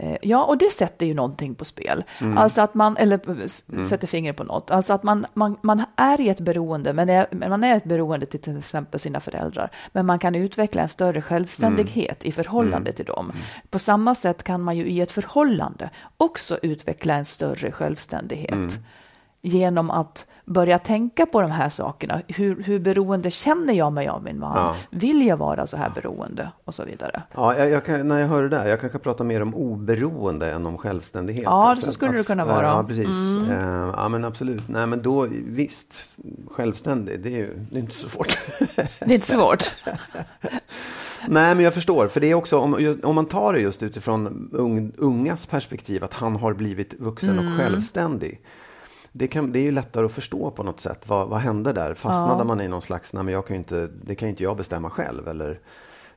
[0.00, 2.04] Eh, Ja, och det sätter ju någonting på spel.
[2.20, 2.38] Mm.
[2.38, 4.70] Alltså att man, eller s- sätter fingret på något.
[4.70, 8.26] Alltså att man, man, man är i ett beroende, men, är, man är ett beroende
[8.26, 9.70] till till exempel sina föräldrar.
[9.92, 12.28] Men man kan utveckla en större självständighet Mm.
[12.28, 13.32] i förhållande till dem.
[13.70, 18.78] På samma sätt kan man ju i ett förhållande också utveckla en större självständighet.
[19.42, 19.56] Mm.
[19.56, 22.22] Genom att börja tänka på de här sakerna.
[22.28, 24.56] Hur, hur beroende känner jag mig av min man?
[24.56, 24.76] Ja.
[24.90, 26.50] Vill jag vara så här beroende?
[26.64, 27.22] Och så vidare.
[27.34, 30.52] Ja, jag, jag kan, när jag hör det där, jag kanske pratar mer om oberoende
[30.52, 31.42] än om självständighet.
[31.44, 32.56] Ja, så skulle att- det kunna vara.
[32.66, 32.76] Mm.
[32.76, 33.50] Ja, precis.
[33.50, 34.62] Eh, Ja, men absolut.
[34.68, 35.94] Nej, men då visst,
[36.50, 38.38] självständig, det är ju det är inte så svårt.
[38.76, 39.72] Det är inte svårt.
[41.28, 42.08] Nej, men jag förstår.
[42.08, 46.14] För det är också, om, om man tar det just utifrån ung, ungas perspektiv, att
[46.14, 47.52] han har blivit vuxen Mm.
[47.52, 48.40] och självständig.
[49.12, 51.08] Det, kan, det är ju lättare att förstå på något sätt.
[51.08, 51.94] Vad, vad hände där?
[51.94, 52.44] Fastnade Ja.
[52.44, 55.28] man i någon slags, nej men jag kan inte, det kan inte jag bestämma själv.
[55.28, 55.60] Eller,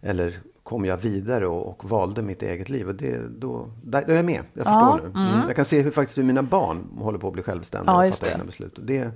[0.02, 2.88] eller kom jag vidare och, och valde mitt eget liv?
[2.90, 4.42] Och det, då, där, då är jag med.
[4.54, 5.20] Jag förstår Ja, nu.
[5.30, 5.48] Mm.
[5.48, 8.14] Jag kan se hur faktiskt hur mina barn håller på att bli självständiga Ja, och
[8.14, 8.32] fatta det.
[8.32, 8.78] egna beslut.
[8.78, 9.10] Och det,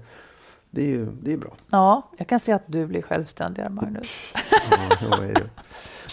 [0.69, 1.53] det är ju det är bra.
[1.69, 4.07] Ja, jag kan se att du blir självständigare, Magnus.
[5.01, 5.49] Ja, är det.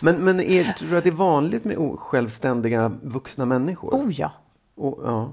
[0.02, 3.90] Men, men är, tror du att det är vanligt med självständiga vuxna människor?
[3.94, 4.32] Oh ja,
[4.74, 5.32] Och, ja,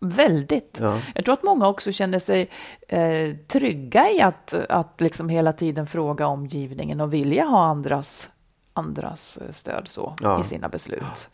[0.00, 0.78] väldigt.
[0.82, 0.98] ja.
[1.14, 2.50] Jag tror att många också känner sig
[2.88, 8.30] eh, trygga i att, att liksom hela tiden fråga omgivningen och vilja ha andras,
[8.72, 10.40] andras eh, stöd så Ja.
[10.40, 11.30] i sina beslut.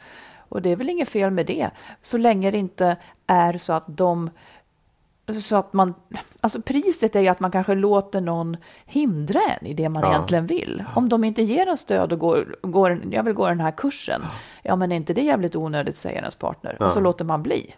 [0.49, 1.71] Och det är väl inget fel med det,
[2.03, 2.97] så länge det inte
[3.27, 4.31] är så att de
[5.43, 5.95] så att man,
[6.41, 10.11] alltså priset är ju att man kanske låter någon hindra en i det man Ja.
[10.11, 10.85] egentligen vill.
[10.95, 14.23] Om de inte ger en stöd och går, går, jag vill gå den här kursen,
[14.63, 16.83] ja men är inte det jävligt onödigt säger ens partner.
[16.83, 17.03] Och så Ja.
[17.03, 17.75] låter man bli.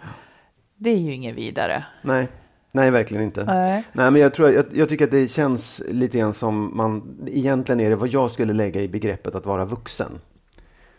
[0.77, 1.85] Det är ju ingen vidare.
[2.03, 2.29] Nej,
[2.73, 3.45] nej verkligen inte.
[3.45, 3.85] Nej.
[3.93, 7.81] Nej, men jag, tror, jag, jag tycker att det känns lite grann som man, egentligen
[7.81, 10.13] är det vad jag skulle lägga i begreppet att vara vuxen.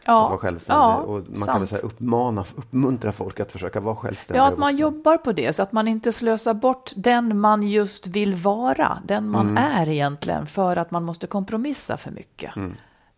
[0.04, 0.80] Att vara Ja, självständig.
[0.82, 1.70] ja och man kan väl sant.
[1.70, 4.44] säga uppmana, uppmuntra folk att försöka vara självständiga.
[4.44, 8.08] Ja, att man jobbar på det så att man inte slösar bort den man just
[8.08, 9.64] vill vara, den man Mm.
[9.64, 12.56] är egentligen, för att man måste kompromissa för mycket.
[12.56, 12.76] Mm.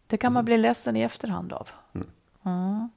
[0.07, 1.67] Det kan man bli ledsen i efterhand av.
[1.95, 2.89] Mm.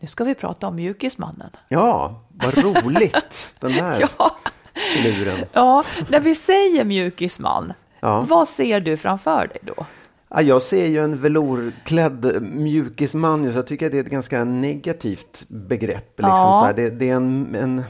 [0.00, 1.50] Nu ska vi prata om mjukismannen.
[1.68, 3.54] Ja, vad roligt!
[3.60, 4.36] Den där Ja,
[4.94, 5.38] filuren.
[5.52, 8.20] ja, när vi säger mjukisman, Ja.
[8.28, 9.86] vad ser du framför dig då?
[10.28, 14.10] Ja, jag ser ju en velourklädd mjukisman, ju, så jag tycker att det är ett
[14.10, 16.18] ganska negativt begrepp.
[16.18, 16.58] Liksom, Ja.
[16.60, 17.82] så här, det, det är en, en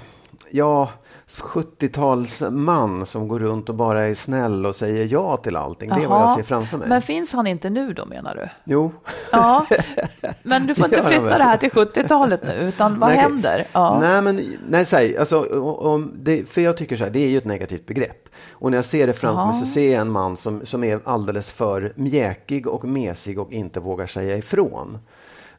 [0.50, 0.90] ja,
[1.38, 5.90] 70-talsman som går runt och bara är snäll och säger ja till allting.
[5.90, 6.88] Det är vad jag ser framför mig.
[6.88, 8.48] Men finns han inte nu då menar du?
[8.64, 8.92] Jo,
[9.32, 9.66] Ja,
[10.42, 13.64] men du får inte flytta det här till 70-talet nu, utan vad Nej, händer?
[13.72, 13.98] Ja.
[14.00, 17.38] Nej, men nej, säg, alltså, om- det, för jag tycker så här, det är ju
[17.38, 18.28] ett negativt begrepp.
[18.50, 19.66] Och när jag ser det framför mig Ja.
[19.66, 23.80] så ser jag en man som, som är alldeles för mjäkig och mesig och inte
[23.80, 24.98] vågar säga ifrån.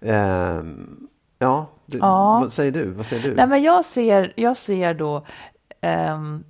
[0.01, 0.97] Ehm,
[1.39, 2.39] ja, du, Ja.
[2.43, 2.91] vad säger du?
[2.91, 3.35] Vad säger du?
[3.35, 5.25] Nej, men jag ser, jag ser då,
[5.81, 6.43] ehm,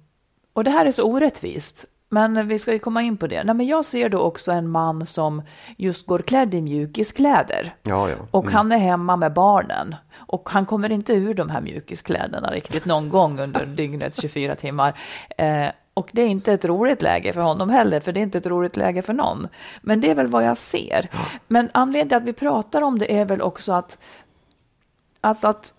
[0.54, 3.44] och det här är så orättvist, men vi ska ju komma in på det.
[3.44, 5.42] Nej, men jag ser då också en man som
[5.78, 7.74] just går klädd i mjukiskläder.
[7.84, 8.16] ja, ja.
[8.32, 8.54] Och Mm.
[8.56, 9.96] han är hemma med barnen.
[10.16, 15.00] Och han kommer inte ur de här mjukiskläderna riktigt någon gång under dygnets 24 timmar.
[15.38, 18.38] Eh, och det är inte ett roligt läge för honom heller, för det är inte
[18.38, 19.48] ett roligt läge för någon.
[19.82, 21.10] Men det är väl vad jag ser.
[21.48, 23.98] Men anledningen till att vi pratar om det är väl också att,
[25.22, 25.74] alltså att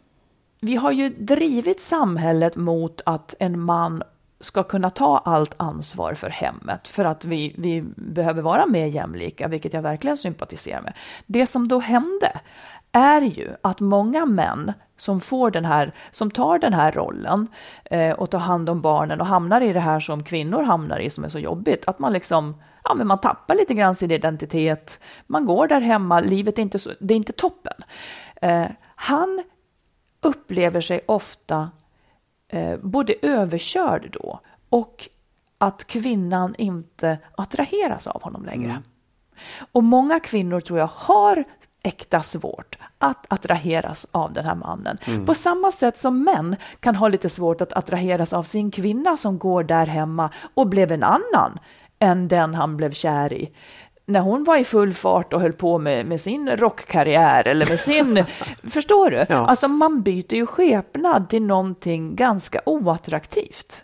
[0.64, 4.02] vi har ju drivit samhället mot att en man
[4.40, 9.48] ska kunna ta allt ansvar för hemmet för att vi, vi behöver vara mer jämlika,
[9.48, 10.92] vilket jag verkligen sympatiserar med.
[11.26, 12.40] Det som då hände
[12.92, 17.48] är ju att många män som, får den här, som tar den här rollen
[17.84, 21.10] eh, och tar hand om barnen och hamnar i det här som kvinnor hamnar i
[21.10, 25.00] som är så jobbigt, att man liksom Ja, men man tappar lite grann sin identitet.
[25.26, 27.84] Man går där hemma, livet är inte, så, det är inte toppen.
[28.42, 29.42] Eh, han
[30.22, 31.70] upplever sig ofta
[32.48, 35.08] eh, både överkörd då och
[35.58, 38.70] att kvinnan inte attraheras av honom längre.
[38.70, 38.82] Mm.
[39.72, 41.44] Och många kvinnor tror jag har
[41.82, 44.98] äkta svårt att attraheras av den här mannen.
[45.06, 45.26] Mm.
[45.26, 49.38] På samma sätt som män kan ha lite svårt att attraheras av sin kvinna som
[49.38, 51.58] går där hemma och blev en annan
[51.98, 53.52] än den han blev kär i.
[54.12, 57.80] När hon var i full fart och höll på med, med sin rockkarriär eller med
[57.80, 58.24] sin...
[58.70, 59.26] förstår du?
[59.28, 59.34] Ja.
[59.36, 63.82] Alltså man byter ju skepnad till någonting ganska oattraktivt.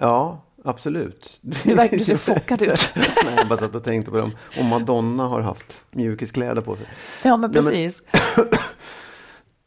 [0.00, 1.38] Ja, absolut.
[1.42, 2.90] Du verkar du ser chockad ut.
[2.96, 4.30] Nej, jag bara satt och tänkte på dem.
[4.58, 6.86] Om Madonna har haft mjukiskläder på sig.
[7.24, 8.02] Ja, men Nej, men- precis.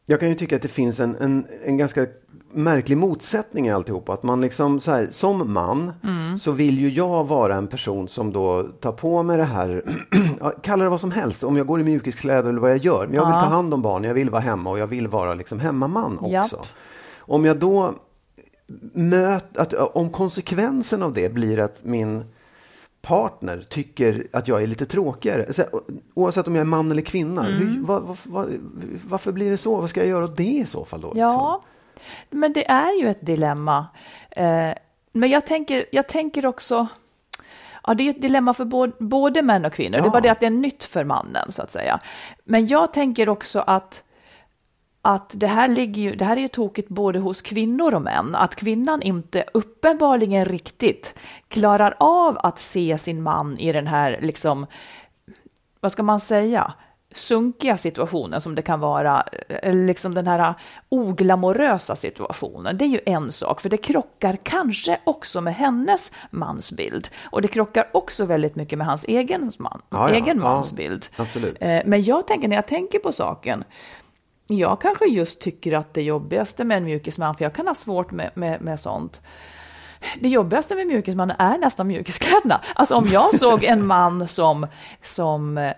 [0.06, 2.06] Jag kan ju tycka att det finns en, en, en ganska
[2.54, 4.12] märklig motsättning i alltihopa.
[4.12, 6.38] Att man liksom så här, som man Mm.
[6.38, 9.82] så vill ju jag vara en person som då tar på mig det här,
[10.62, 13.06] kalla det vad som helst, om jag går i mjukiskläder eller vad jag gör.
[13.06, 13.40] Men jag vill Ja.
[13.40, 16.28] ta hand om barn, jag vill vara hemma och jag vill vara liksom hemmaman också.
[16.30, 16.66] Japp.
[17.18, 17.92] Om jag då
[18.92, 22.24] möt, att, om konsekvensen av det blir att min
[23.02, 25.62] partner tycker att jag är lite tråkigare, så,
[26.14, 27.46] oavsett om jag är man eller kvinna.
[27.46, 27.58] Mm.
[27.58, 28.46] Hur, vad, vad, vad,
[29.08, 29.80] varför blir det så?
[29.80, 31.00] Vad ska jag göra åt det i så fall?
[31.00, 31.62] Då, Ja,
[32.30, 33.86] men det är ju ett dilemma.
[34.30, 34.70] Eh,
[35.12, 36.86] men jag tänker, jag tänker också...
[37.86, 39.92] Ja, det är ett dilemma för både, både män och kvinnor.
[39.92, 40.10] Det är Ja.
[40.10, 42.00] bara det att det är nytt för mannen, så att säga.
[42.44, 44.02] Men jag tänker också att
[45.06, 48.34] att det här, ligger ju, det här är ju tokigt både hos kvinnor och män,
[48.34, 51.14] att kvinnan inte uppenbarligen riktigt
[51.48, 54.66] klarar av att se sin man i den här, liksom,
[55.80, 56.72] vad ska man säga,
[57.14, 60.54] sunkiga situationen som det kan vara, eller liksom den här
[60.88, 62.78] oglamorösa situationen.
[62.78, 67.08] Det är ju en sak, för det krockar kanske också med hennes mansbild.
[67.30, 71.06] Och det krockar också väldigt mycket med hans egen, man, Ja, ja, egen ja, mansbild.
[71.16, 71.56] absolut.
[71.60, 73.64] Eh, Men jag tänker, när jag tänker på saken,
[74.46, 78.10] jag kanske just tycker att det jobbigaste med en mjukisman, för jag kan ha svårt
[78.10, 79.20] med, med, med sånt,
[80.20, 82.60] det jobbigaste med mjukismannen är nästan mjukiskläderna.
[82.74, 84.66] Alltså om jag såg en man som,
[85.02, 85.72] som eh,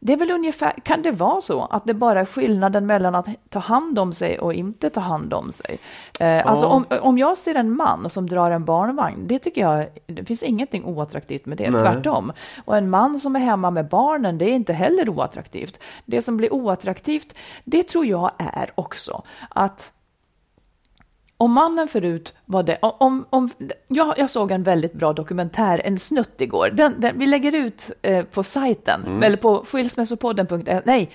[0.00, 3.26] det är väl ungefär, kan det vara så att det bara är skillnaden mellan att
[3.48, 5.78] ta hand om sig och inte ta hand om sig?
[6.20, 9.86] Eh, Alltså om, om jag ser en man som drar en barnvagn, det tycker jag,
[10.06, 11.80] det finns ingenting oattraktivt med det, Nej.
[11.80, 12.32] tvärtom.
[12.64, 15.82] Och en man som är hemma med barnen, det är inte heller oattraktivt.
[16.04, 17.34] Det som blir oattraktivt,
[17.64, 19.92] det tror jag är också att
[21.40, 23.50] om mannen förut var det, om, om,
[23.88, 26.70] jag, jag såg en väldigt bra dokumentär, en snutt igår.
[26.70, 31.10] Den, den, vi lägger ut eh, på sajten, eller på skilsmässopodden.se, nej,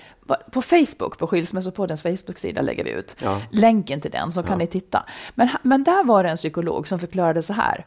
[0.50, 3.40] på Facebook, på skilsmässopoddens Facebook-sida lägger vi ut Ja.
[3.50, 5.04] länken till den, så kan ni titta.
[5.34, 7.86] Men, men där var det en psykolog som förklarade så här,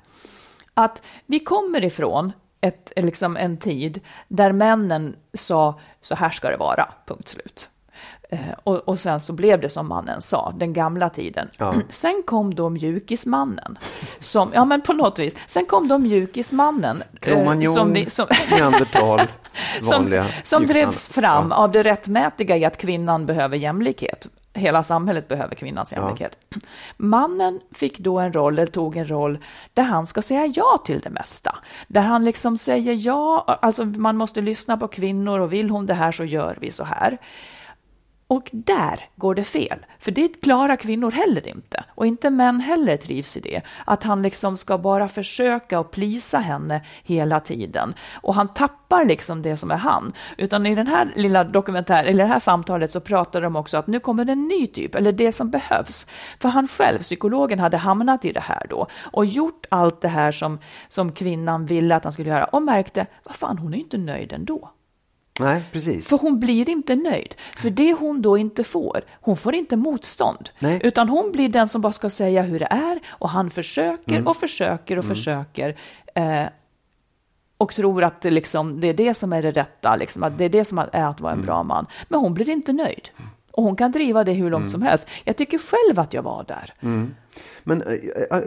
[0.74, 6.58] att vi kommer ifrån ett, liksom en tid där männen sa så här ska det
[6.58, 7.70] vara, punkt slut.
[8.30, 11.50] Eh, och, och sen så blev det som mannen sa, den gamla tiden.
[11.58, 11.74] Ja.
[11.90, 13.78] Sen kom då mjukismannen.
[14.20, 15.36] Som, ja men på något vis.
[15.48, 17.02] Sen kom då mjukismannen.
[17.02, 19.22] eh, Cro-Magnon, som, vi- som, neandertal,
[19.82, 20.26] som, vanliga.
[20.44, 20.74] som mjukisar.
[20.82, 21.56] drevs fram Ja.
[21.56, 24.28] av det rättmätiga i att kvinnan behöver jämlikhet.
[24.54, 26.38] Hela samhället behöver kvinnans jämlikhet.
[26.98, 29.38] Mannen fick då en roll, eller tog en roll,
[29.74, 31.56] där han ska säga ja till det mesta.
[31.88, 35.94] Där han liksom säger ja, alltså man måste lyssna på kvinnor och vill hon det
[35.94, 37.18] här så gör vi så här.
[38.30, 41.84] Och där går det fel, för det klarar kvinnor heller inte.
[41.88, 43.62] Och inte män heller trivs i det.
[43.86, 47.94] Att han liksom ska bara försöka och plisa henne hela tiden.
[48.14, 50.14] Och han tappar liksom det som är han.
[50.38, 53.88] Utan i den här lilla dokumentären, eller det här samtalet så pratar de också att
[53.88, 56.08] nu kommer det en ny typ, eller det som behövs.
[56.40, 58.88] För han själv, psykologen, hade hamnat i det här då.
[59.12, 62.46] Och gjort allt det här som, som kvinnan ville att han skulle göra.
[62.46, 64.72] Och märkte, vad fan, hon är inte nöjd ändå.
[65.40, 66.08] Nej, precis.
[66.08, 67.36] För hon blir inte nöjd.
[67.58, 70.50] För det hon då inte får, hon får inte motstånd.
[70.60, 70.80] Nej.
[70.84, 74.28] Utan hon blir den som bara ska säga hur det är och han försöker Mm.
[74.28, 75.78] och försöker och försöker.
[76.16, 76.44] Eh,
[77.58, 80.46] och tror att det, liksom, det är det som är det rätta, liksom, att det
[80.46, 81.86] är det som är att vara en bra man.
[82.10, 83.10] Men hon blir inte nöjd.
[83.58, 85.08] Och hon kan driva det hur långt som helst.
[85.24, 86.74] Jag tycker själv att jag var där.
[87.64, 87.96] Men eh,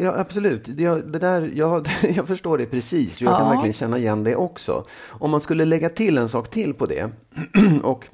[0.01, 3.21] ja, absolut, det, det där, jag, jag förstår det precis.
[3.21, 3.51] Jag kan Ja.
[3.53, 4.85] verkligen känna igen det också.
[5.09, 7.11] Om man skulle lägga till en sak till på det.
[7.83, 8.07] och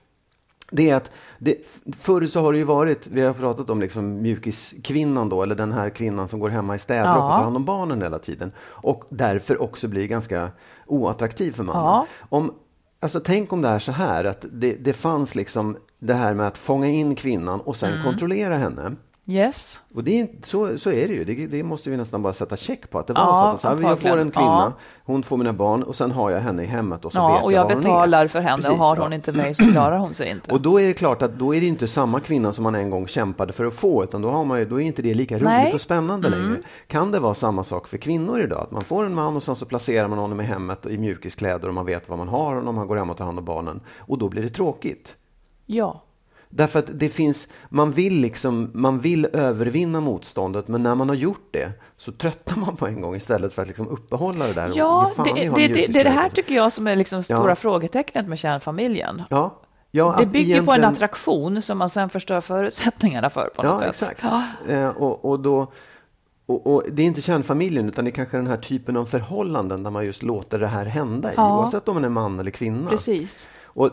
[0.70, 1.56] det är att det,
[1.98, 5.72] förr så har det ju varit, vi har pratat om liksom mjukiskvinnan då, eller den
[5.72, 7.36] här kvinnan som går hemma i städrock och Ja.
[7.36, 8.52] tar hand om barnen hela tiden.
[8.58, 10.48] Och därför också blir ganska
[10.86, 11.82] oattraktiv för mannen.
[11.82, 12.06] Ja.
[12.28, 12.52] Om,
[13.00, 16.46] alltså tänk om det är så här, att det, det fanns liksom det här med
[16.46, 18.92] att fånga in kvinnan och sen kontrollera henne.
[19.28, 19.80] Yes.
[19.94, 21.24] Och det är, så, så är det ju.
[21.24, 22.98] Det, det måste vi nästan bara sätta check på.
[22.98, 23.68] Att det var Ja, så.
[23.68, 24.72] här, jag får en kvinna, Ja.
[25.04, 27.44] hon får mina barn och sen har jag henne i hemmet och så Ja, vet
[27.44, 28.28] och jag jag var hon betalar är.
[28.28, 29.02] för henne Precis, och har ja.
[29.02, 30.54] hon inte mig så klarar hon sig inte.
[30.54, 32.90] Och då är det klart att då är det inte samma kvinna som man en
[32.90, 35.34] gång kämpade för att få, utan då, har man ju, då är inte det lika
[35.34, 35.60] roligt Nej.
[35.62, 35.74] Mm.
[35.74, 36.56] och spännande längre.
[36.86, 38.60] Kan det vara samma sak för kvinnor idag?
[38.62, 41.68] Att man får en man och sen så placerar man honom i hemmet i mjukiskläder
[41.68, 43.44] och man vet vad man har och när man går hem och tar hand om
[43.44, 43.80] barnen.
[43.98, 45.16] Och då blir det tråkigt.
[45.66, 46.02] Ja.
[46.48, 51.16] Därför att det finns, man vill liksom, man vill övervinna motståndet men när man har
[51.16, 54.68] gjort det så tröttnar man på en gång istället för att liksom uppehålla det där.
[54.70, 56.96] och Ja, fan det, det, det, det är det mjukiskläder här tycker jag som är
[56.96, 57.54] liksom stora Ja.
[57.54, 59.22] frågetecknet med kärnfamiljen.
[59.30, 59.54] Ja,
[59.90, 63.72] ja Det bygger på en egentligen- attraktion som man sen förstör förutsättningarna för på något
[63.84, 64.10] Ja, sätt.
[64.10, 64.22] exakt.
[64.22, 64.72] Ja.
[64.74, 65.72] Eh, och, och, då,
[66.46, 69.82] och, och det är inte kärnfamiljen utan det är kanske den här typen av förhållanden
[69.82, 71.58] där man just låter det här hända i, Ja.
[71.58, 72.90] oavsett om man är man eller kvinna.
[72.90, 73.48] Precis.
[73.76, 73.90] Och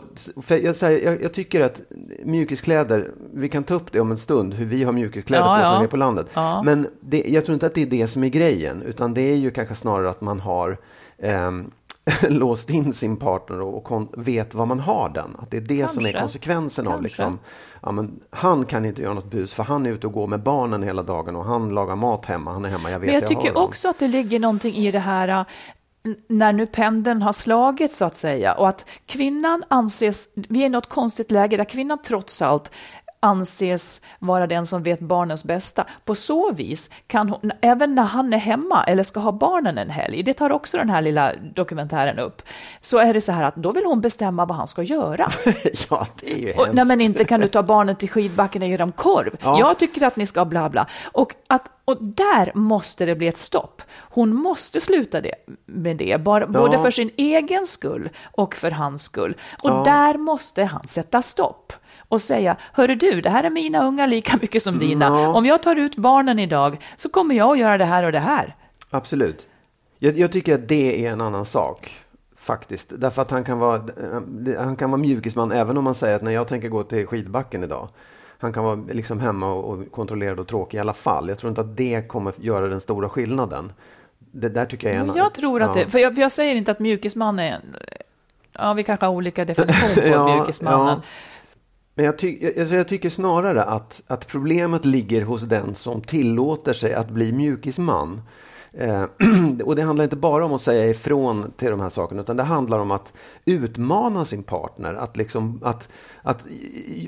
[0.48, 1.80] jag, säger, jag, jag tycker att
[2.24, 5.62] mjukiskläder, vi kan ta upp det om en stund, hur vi har mjukiskläder Ja, på
[5.62, 5.72] ja.
[5.72, 6.26] när vi är på landet.
[6.34, 6.62] Ja.
[6.62, 9.36] Men det, jag tror inte att det är det som är grejen, utan det är
[9.36, 10.78] ju kanske snarare att man har
[11.18, 11.70] ehm,
[12.28, 15.36] låst in sin partner och, och vet vad man har den.
[15.38, 16.20] Att det är det som är Kanske.
[16.20, 17.02] konsekvensen av Kanske.
[17.02, 17.38] liksom,
[17.82, 20.40] ja, men han kan inte göra något bus för han är ute och går med
[20.40, 23.22] barnen hela dagen och han lagar mat hemma, han är hemma, jag vet Men jag
[23.22, 25.44] har tycker också att det ligger någonting i det här
[26.28, 28.54] när nu pendeln har slagit så att säga.
[28.54, 32.70] Och att kvinnan anses, vi är i något konstigt läge där kvinnan trots allt
[33.24, 35.84] anses vara den som vet barnens bästa.
[36.04, 39.90] På så vis kan hon, även när han är hemma eller ska ha barnen en
[39.90, 42.42] helg, det tar också den här lilla dokumentären upp,
[42.80, 45.28] så är det så här att då vill hon bestämma vad han ska göra.
[45.90, 46.74] ja, det är ju Och, hemskt.
[46.74, 49.36] nej men inte kan du ta barnen till skidbacken och ge dem korv.
[49.42, 49.58] Ja.
[49.58, 50.86] Jag tycker att ni ska bla bla.
[51.12, 53.82] Och, att, och där måste det bli ett stopp.
[53.98, 55.34] Hon måste sluta det,
[55.66, 59.36] med det, bara, både för sin egen skull och för hans skull.
[59.62, 59.82] Och Ja.
[59.84, 61.72] där måste han sätta stopp
[62.08, 65.04] och säga, hörru du, det här är mina unga lika mycket som dina.
[65.04, 65.28] Ja.
[65.28, 68.18] Om jag tar ut barnen idag så kommer jag att göra det här och det
[68.18, 68.56] här.
[68.90, 69.48] Absolut.
[69.98, 72.00] Jag, jag tycker att det är en annan sak.
[72.36, 72.92] Faktiskt.
[72.96, 73.80] Därför att han kan vara,
[74.58, 77.64] han kan vara mjukisman även om man säger att när jag tänker gå till skidbacken
[77.64, 77.88] idag.
[78.38, 81.28] Han kan vara liksom hemma och, och kontrollerad och tråkig i alla fall.
[81.28, 83.72] Jag tror inte att det kommer göra den stora skillnaden.
[84.18, 85.16] Det där tycker jag är en...
[85.16, 85.84] Jag tror att ja.
[85.84, 87.76] det, för jag, för jag säger inte att mjukisman är en,
[88.52, 90.86] ja vi kanske har olika definition på Ja, mjukismannen.
[90.86, 91.02] ja.
[91.94, 96.72] Men jag, ty alltså jag tycker snarare att, att problemet ligger hos den som tillåter
[96.72, 98.20] sig att bli mjukisman.
[98.72, 99.04] Eh,
[99.64, 102.42] och det handlar inte bara om att säga ifrån till de här sakerna utan det
[102.42, 103.12] handlar om att
[103.44, 104.94] utmana sin partner.
[104.94, 105.88] Att, liksom, att,
[106.26, 106.44] att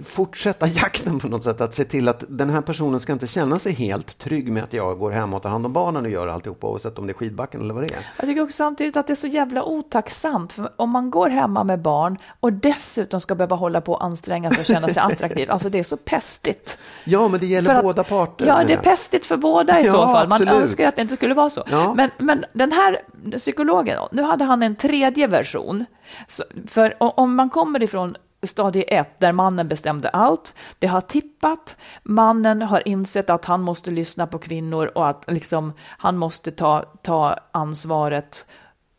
[0.05, 1.61] fortsätta jakten på något sätt.
[1.61, 4.73] Att se till att den här personen ska inte känna sig helt trygg med att
[4.73, 7.15] jag går hem och tar hand om barnen och gör alltihopa oavsett om det är
[7.15, 8.01] skidbacken eller vad det är.
[8.19, 10.53] Jag tycker också samtidigt att det är så jävla otacksamt.
[10.53, 14.51] För om man går hemma med barn och dessutom ska behöva hålla på och anstränga
[14.51, 15.51] sig och känna sig attraktiv.
[15.51, 16.79] Alltså det är så pestigt.
[17.05, 18.47] Ja, men det gäller att- båda parter.
[18.47, 20.29] Ja, det är pestigt för båda i Ja, så fall.
[20.29, 20.55] Man absolut.
[20.55, 21.63] önskar att det inte skulle vara så.
[21.71, 21.95] Ja.
[21.95, 22.99] Men, men den här
[23.39, 25.85] psykologen, nu hade han en tredje version.
[26.29, 31.77] Så, för om man kommer ifrån stadie 1, där mannen bestämde allt, det har tippat,
[32.03, 36.83] mannen har insett att han måste lyssna på kvinnor och att liksom, han måste ta,
[37.03, 38.47] ta ansvaret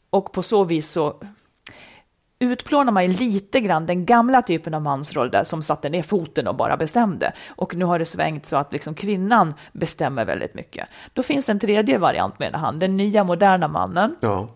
[0.10, 1.22] och på så vis så
[2.40, 6.48] utplånar man ju lite grann den gamla typen av mansroll där som satte ner foten
[6.48, 7.34] och bara bestämde.
[7.48, 10.88] Och nu har det svängt så att liksom kvinnan bestämmer väldigt mycket.
[11.14, 14.16] Då finns det en tredje variant menar han, den nya moderna mannen.
[14.20, 14.50] Ja.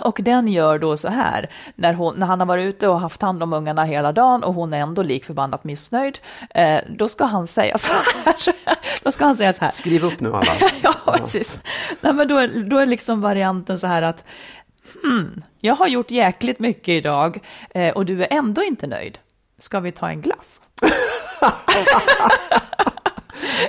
[0.00, 3.22] Och den gör då så här, när, hon, när han har varit ute och haft
[3.22, 6.18] hand om ungarna hela dagen och hon är ändå lik förbannat missnöjd,
[6.50, 8.34] eh, då ska han säga så här.
[9.04, 9.70] då ska han säga så här.
[9.70, 10.52] Skriv upp nu alla.
[10.82, 11.60] ja, precis.
[12.00, 14.24] Nej, men då, är, då är liksom varianten så här att
[15.02, 19.18] hmm, jag har gjort jäkligt mycket idag eh, och du är ändå inte nöjd.
[19.58, 20.60] Ska vi ta en glass?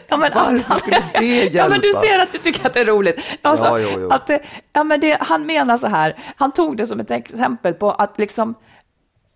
[0.08, 2.02] Ja, men, Varför skulle det ja, men du hjälpa?
[2.02, 3.20] ser att du tycker att det är roligt.
[3.42, 4.10] Alltså, Ja, jo, jo.
[4.10, 4.42] Att det,
[4.74, 8.18] ja, men det, han menar så här, han tog det som ett exempel på att
[8.20, 8.56] liksom,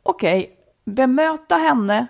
[0.03, 0.51] okej,
[0.85, 2.07] bemöta henne,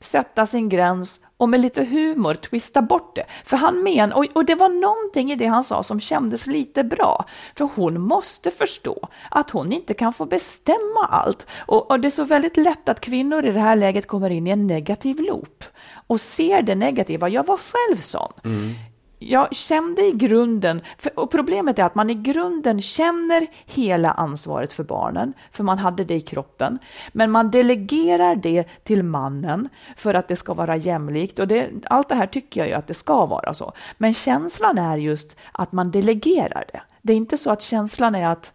[0.00, 3.24] sätta sin gräns och med lite humor twista bort det.
[3.44, 6.84] För han men, och, och det var någonting i det han sa som kändes lite
[6.84, 7.24] bra.
[7.54, 11.46] För hon måste förstå att hon inte kan få bestämma allt.
[11.58, 14.46] Och, och det är så väldigt lätt att kvinnor i det här läget kommer in
[14.46, 15.64] i en negativ loop
[16.06, 17.28] och ser det negativa.
[17.28, 18.32] Jag var själv sån.
[18.44, 18.74] Mm.
[19.18, 24.72] Jag kände i grunden, för, och problemet är att man i grunden känner hela ansvaret
[24.72, 26.78] för barnen, för man hade det i kroppen,
[27.12, 32.08] men man delegerar det till mannen för att det ska vara jämlikt och det, allt
[32.08, 33.72] det här tycker jag ju att det ska vara så.
[33.98, 36.80] Men känslan är just att man delegerar det.
[37.02, 38.52] Det är inte så att känslan är att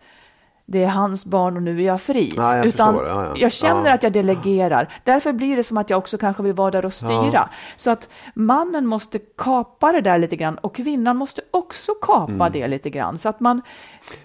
[0.71, 2.33] det är hans barn och nu är jag fri.
[2.35, 3.07] Ja, jag Utan förstår.
[3.07, 3.33] Ja, ja.
[3.35, 4.93] jag känner att jag delegerar.
[5.03, 7.49] Därför blir det som att jag också kanske vill vara där och styra.
[7.77, 12.51] Så att mannen måste kapa det där lite grann och kvinnan måste också kapa Mm.
[12.51, 13.17] det lite grann.
[13.17, 13.61] Så att, man,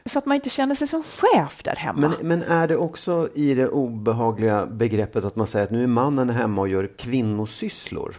[0.04, 2.00] så att man inte känner sig som chef där hemma.
[2.00, 5.86] Men, men är det också i det obehagliga begreppet att man säger att nu är
[5.86, 8.14] mannen hemma och gör kvinnosysslor?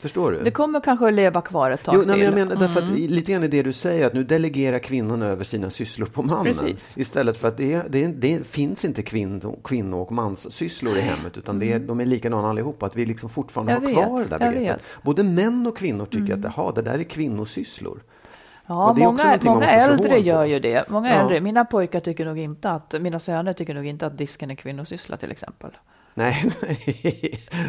[0.00, 0.42] Förstår du?
[0.42, 2.26] det kommer kanske att leva kvar ett tag Jo, nej, men till.
[2.26, 2.38] Mm.
[2.38, 5.22] jag menar därför att i- lite grann är det du säger att nu delegerar kvinnan
[5.22, 6.44] över sina sysslor på mannen.
[6.44, 6.98] Precis.
[6.98, 11.58] Istället för att det, det, det finns inte kvinno, kvinno och manssysslor i hemmet utan
[11.58, 12.86] det är, de är likadana allihopa.
[12.86, 13.92] Att vi liksom fortfarande Mm.
[13.92, 14.86] Jag har vet, kvar det där begreppet.
[14.92, 15.00] Mm.
[15.02, 18.00] Både män och kvinnor tycker att jaha, det där är kvinnosysslor.
[18.66, 20.84] Ja, många, många äldre gör ju det.
[20.88, 21.20] Många Ja.
[21.20, 24.54] äldre, mina pojkar tycker nog inte att, mina söner tycker nog inte att disken är
[24.54, 25.70] kvinnosyssla till exempel.
[26.18, 26.50] Nej,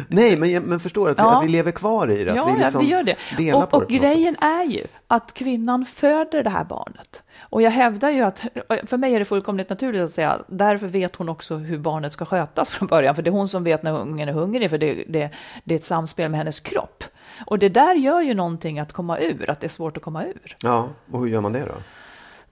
[0.08, 1.38] nej men, men förstår att, vi, Ja.
[1.38, 2.34] att vi lever kvar i det.
[2.34, 3.12] Ja, att vi, liksom vi gör det.
[3.12, 4.00] Och, och det något sätt.
[4.00, 7.22] grejen är ju att kvinnan föder det här barnet.
[7.40, 8.44] Och jag hävdar ju att,
[8.86, 12.24] för mig är det fullkomligt naturligt att säga, därför vet hon också hur barnet ska
[12.24, 15.04] skötas från början, för det är hon som vet när ungen är hungrig, för det,
[15.08, 15.30] det,
[15.64, 17.04] det är ett samspel med hennes kropp.
[17.46, 20.24] Och det där gör ju någonting att komma ur, att det är svårt att komma
[20.24, 20.56] ur.
[20.62, 21.74] Ja, och hur gör man det då?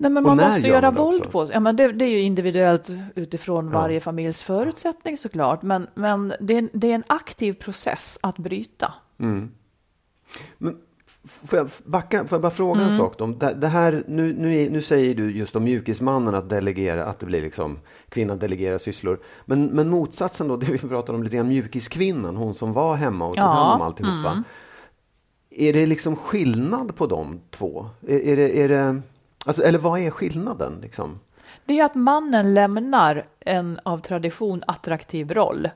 [0.00, 1.54] Nej, men man måste gör göra våld på sig.
[1.54, 5.62] Ja, men det, det är ju individuellt utifrån varje familjs förutsättning såklart.
[5.62, 8.92] Men, men det, är, en- det är en aktiv process att bryta.
[10.58, 10.76] Men
[11.24, 12.92] f- får jag backa, får jag bara fråga Mm.
[12.92, 13.18] en sak?
[13.18, 13.26] Då?
[13.26, 17.26] Det, det här, nu, nu, nu säger du just om mjukismannen att delegera, att det
[17.26, 17.78] blir liksom
[18.08, 19.20] kvinnan delegerar sysslor.
[19.44, 23.26] Men, men motsatsen då, det vi pratade om lite grann, mjukiskvinnan, hon som var hemma
[23.26, 24.42] och tog Ja, hand om alltihopa.
[25.50, 27.86] Är det liksom skillnad på de två?
[28.08, 29.00] Är, är det, är det,
[29.48, 30.78] alltså, eller vad är skillnaden?
[30.82, 31.20] Liksom?
[31.64, 35.68] Det är att mannen lämnar en av tradition attraktiv roll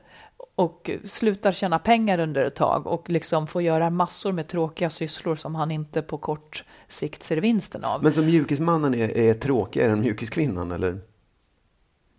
[0.55, 5.35] och slutar tjäna pengar under ett tag och liksom får göra massor med tråkiga sysslor
[5.35, 8.03] som han inte på kort sikt ser vinsten av.
[8.03, 10.99] Men som mjukismannen är, är tråkigare än mjukiskvinnan, eller?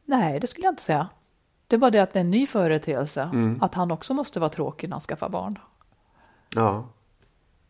[0.05, 1.09] Nej, det skulle jag inte säga.
[1.67, 3.59] Det är bara det att det är en ny företeelse, Mm.
[3.63, 5.59] att han också måste vara tråkig när han skaffar barn.
[6.55, 6.87] Ja.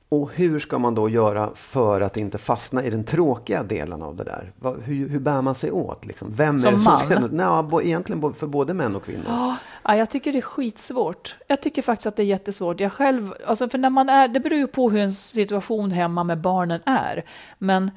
[0.08, 4.16] Och hur ska man då göra för att inte fastna i den tråkiga delen av
[4.16, 4.52] det där?
[4.82, 6.04] Hur, hur bär man sig åt?
[6.04, 6.32] Liksom?
[6.32, 6.98] Vem Som är det som man?
[6.98, 7.20] ska...
[7.20, 9.56] Nej, egentligen för både män och kvinnor.
[9.82, 11.36] Ja, jag tycker det är skitsvårt.
[11.48, 12.80] Jag tycker faktiskt att det är jättesvårt.
[12.80, 16.24] Jag själv, alltså för när man är, det beror ju på hur en situation hemma
[16.24, 17.24] med barnen är.
[17.58, 17.90] Men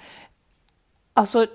[1.14, 1.48] alltså,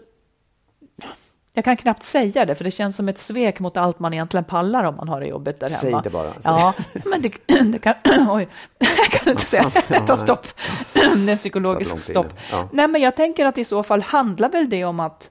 [1.55, 4.45] jag kan knappt säga det, för det känns som ett svek mot allt man egentligen
[4.45, 6.03] pallar om man har det jobbet där Säg hemma.
[6.03, 6.33] det bara.
[6.45, 6.75] Ja,
[7.05, 7.33] men det,
[7.73, 7.95] det kan...
[8.31, 8.49] Oj,
[8.79, 9.71] jag kan inte säga.
[10.07, 10.47] Ta stopp.
[10.95, 11.01] Det
[11.33, 12.35] är psykologiskt stopp.
[12.51, 12.69] Ja.
[12.73, 15.31] Nej, men jag tänker att i så fall handlar väl det om att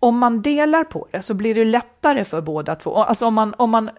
[0.00, 2.96] om man delar på det så blir det lättare för båda två.
[2.96, 3.90] Alltså om man, om man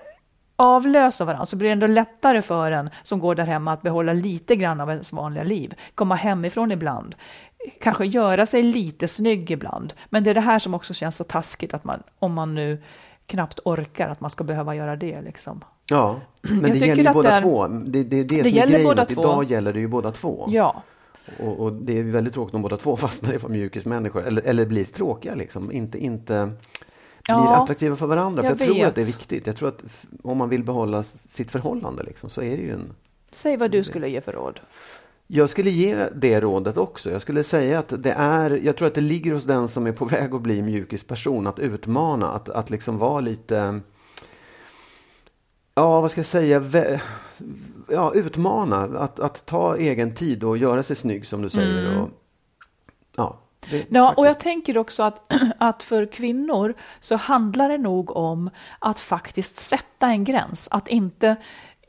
[0.56, 4.14] avlöser varandra så blir det ändå lättare för en som går där hemma att behålla
[4.14, 5.74] lite grann av ens vanliga liv.
[5.96, 7.16] Komma hemifrån ibland.
[7.82, 9.93] Kanske göra sig lite snygg ibland.
[10.10, 12.82] Men det är det här som också känns så taskigt att man, om man nu
[13.26, 15.64] knappt orkar, att man ska behöva göra det liksom.
[15.89, 17.68] Ja, men Jag det gäller ju båda det är- två.
[17.68, 19.07] Det, det är det, Det som är gäller grejen.
[19.07, 19.22] två.
[19.22, 20.45] Idag gäller det ju båda två.
[20.51, 20.84] Ja,
[21.39, 24.24] Och, och det är väldigt tråkigt om båda två fastnar i mjukismänniskor.
[24.28, 25.72] Eller, eller blir tråkiga liksom.
[25.72, 26.55] Inte, inte blir
[27.28, 28.41] Ja, attraktiva för varandra.
[28.43, 28.88] För jag jag tror vet.
[28.88, 29.47] att det är viktigt.
[29.47, 29.84] Jag tror att
[30.24, 32.93] om man vill behålla sitt förhållande liksom, så är det ju en
[33.32, 34.60] säg vad du skulle ge för råd.
[35.32, 37.12] Jag skulle ge det rådet också.
[37.12, 39.92] Jag skulle säga att det är, jag tror att det ligger hos den som är
[39.92, 43.80] på väg att bli mjukisperson att utmana, att, att liksom vara lite,
[45.76, 46.64] ja vad ska jag säga,
[47.90, 51.98] ja utmana, att, att ta egen tid och göra sig snygg som du säger.
[52.00, 52.10] Och,
[53.16, 58.16] ja, det, Ja, och jag tänker också att, att för kvinnor så handlar det nog
[58.16, 58.50] om
[58.80, 60.68] att faktiskt sätta en gräns.
[60.72, 61.36] Att inte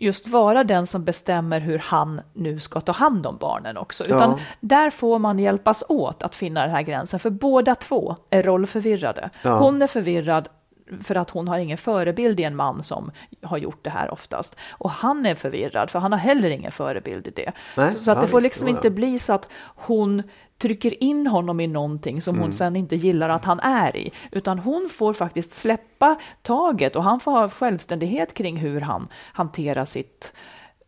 [0.01, 4.05] just vara den som bestämmer hur han nu ska ta hand om barnen också.
[4.05, 4.38] Utan Ja.
[4.61, 7.20] där får man hjälpas åt att finna den här gränsen.
[7.20, 9.30] För båda två är rollförvirrade.
[9.42, 9.59] Ja.
[9.59, 10.48] Hon är förvirrad
[11.03, 13.11] för att hon har ingen förebild i en man som
[13.42, 14.57] har gjort det här oftast.
[14.70, 17.53] Och han är förvirrad för han har heller ingen förebild i det.
[17.76, 20.22] Nej, så, så att det får liksom inte bli så att hon
[20.61, 22.42] trycker in honom i någonting som Mm.
[22.42, 24.12] hon sen inte gillar att han är i.
[24.32, 29.84] Utan hon får faktiskt släppa taget och han får ha självständighet kring hur han hanterar
[29.84, 30.32] sitt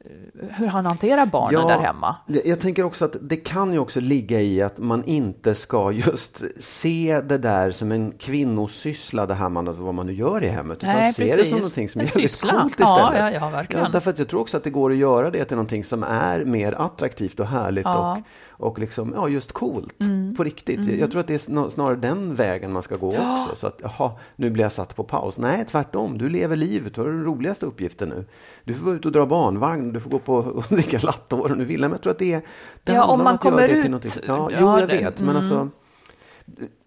[0.05, 2.17] eh, hur han hanterar barnen där hemma.
[2.45, 6.43] Jag tänker också att det kan ju också ligga i att man inte ska just
[6.61, 10.79] se det där som en kvinnosyssla, det här man, vad man nu gör i hemmet.
[10.79, 12.53] Utan Nej, se det som någonting som är jävligt syssla.
[12.63, 13.35] coolt Ja, istället.
[13.35, 13.93] ja, ja, verkligen.
[13.93, 16.45] därför att jag tror också att det går att göra det till någonting som är
[16.45, 18.11] mer attraktivt och härligt Ja.
[18.13, 18.23] Mm.
[18.23, 18.27] och,
[18.63, 19.99] och liksom, ja, just coolt
[20.37, 20.81] på riktigt.
[20.87, 23.57] Jag, jag tror att det är snar- snarare den vägen man ska gå också.
[23.57, 25.39] Så att, jaha, nu blir jag satt på paus.
[25.39, 26.19] Nej, tvärtom.
[26.19, 26.95] Du lever livet.
[26.95, 28.25] Du har den roligaste uppgiften nu.
[28.65, 29.93] Du får vara ute och dra barnvagn.
[29.93, 31.81] Du får gå på och dricka latte vad du vill.
[31.81, 32.41] Men jag tror att det,
[32.85, 34.13] det Ja, om man kommer det till ut- någonting.
[34.27, 35.19] Ja, ja, jo, jag det- vet.
[35.21, 35.37] Men mm.
[35.37, 35.69] alltså,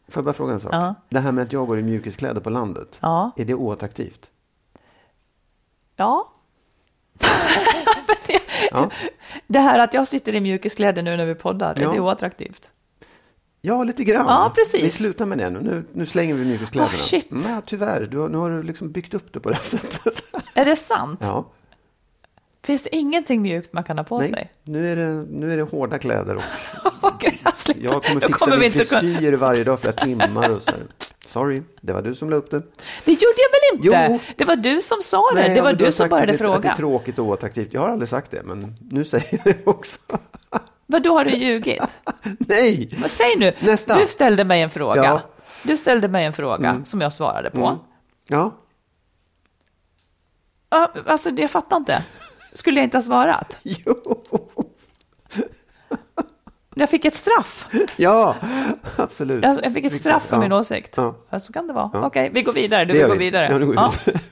[0.08, 0.74] Får jag bara fråga en sak?
[0.74, 0.96] Ja.
[1.10, 3.32] Det här med att jag går i mjukiskläder på landet, Ja.
[3.38, 4.30] är det oattraktivt?
[5.96, 6.32] Ja.
[8.28, 8.40] Det,
[8.72, 8.90] Ja.
[9.48, 11.90] det här att jag sitter i mjukiskläder nu när vi poddar, Ja.
[11.90, 12.70] är det oattraktivt?
[13.62, 14.26] Ja, lite grann.
[14.28, 14.84] Ja, precis.
[14.84, 15.60] Vi slutar med det nu.
[15.62, 16.94] Nu, nu slänger vi mjukiskläderna.
[16.94, 17.28] Ah, shit.
[17.32, 20.24] Ja, tyvärr, du nu har du liksom byggt upp det på det här sättet.
[20.54, 21.20] Är det sant?
[21.24, 21.52] Ja,
[22.66, 24.32] Finns det ingenting mjukt man kan ha på sig?
[24.32, 26.44] nej, nu är, det, nu är det hårda kläder och
[27.76, 30.80] jag kommer fixa kommer kunna- frisyr varje dag flera timmar och så här.
[31.26, 32.60] Sorry, det var du som la upp det.
[33.06, 34.14] Det gjorde jag väl inte?
[34.14, 34.20] Jo.
[34.38, 35.42] Det var du som sa det.
[35.42, 36.76] det ja, var du som började att det, Att det är fråga.
[36.76, 37.74] tråkigt och oattraktivt.
[37.74, 40.00] Jag har aldrig sagt det, men nu säger jag det också.
[40.86, 41.82] Vad då har du ljugit?
[42.40, 42.96] Nej!
[43.00, 43.54] Men säg nu.
[43.60, 44.00] Nästa.
[44.00, 45.04] Du ställde mig en fråga.
[45.04, 45.22] Ja.
[45.64, 46.86] Du ställde mig en fråga Mm.
[46.86, 47.66] som jag svarade på.
[47.66, 47.80] Mm.
[48.30, 48.52] Ja,
[50.70, 52.04] Ja, alltså, jag fattar inte.
[52.56, 53.56] Skulle jag inte ha svarat?
[53.64, 54.22] jo.
[56.78, 57.68] Jag fick ett straff.
[57.96, 58.36] Ja,
[58.98, 59.44] absolut.
[59.44, 60.42] Jag, jag fick ett straff för Ja.
[60.42, 60.94] min åsikt.
[60.98, 61.16] Ja.
[61.30, 61.40] Ja.
[61.40, 61.90] Så kan det vara.
[61.94, 62.06] Ja.
[62.08, 62.86] Okej, vi går vidare.
[62.86, 63.20] Du Det vill gör gå vi.
[63.26, 63.48] vidare.
[63.52, 64.20] Ja, nu går vi vidare.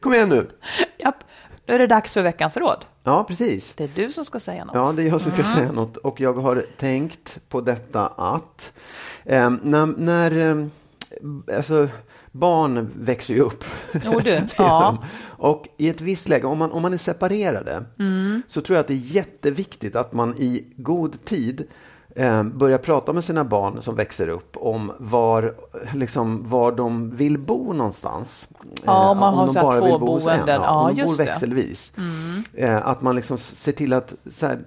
[0.00, 0.50] Kom igen nu.
[0.98, 1.14] Japp.
[1.66, 2.84] Då är det dags för veckans råd.
[3.02, 3.74] Ja, precis.
[3.74, 4.74] Det är du som ska säga något.
[4.74, 5.44] Ja, det är jag som Mm.
[5.44, 5.96] ska säga något.
[5.96, 8.72] Och jag har tänkt på detta att
[9.24, 10.66] eh, när, när eh,
[11.56, 11.88] alltså,
[12.38, 13.64] barn växer ju upp.
[14.04, 14.40] Jo, du.
[14.58, 14.98] Ja.
[15.38, 18.42] Och i ett visst läge, om man, om man är separerade, Mm.
[18.48, 21.66] så tror jag att det är jätteviktigt att man i god tid
[22.16, 25.54] eh, börjar prata med sina barn som växer upp om var,
[25.94, 28.48] liksom, var de vill bo någonstans.
[28.84, 30.36] Ja, om man har de så bara vill två bo hos en.
[30.36, 30.62] boenden.
[30.62, 31.92] Ja, om de bor växelvis.
[32.54, 34.58] Eh, att man liksom ser till att så här,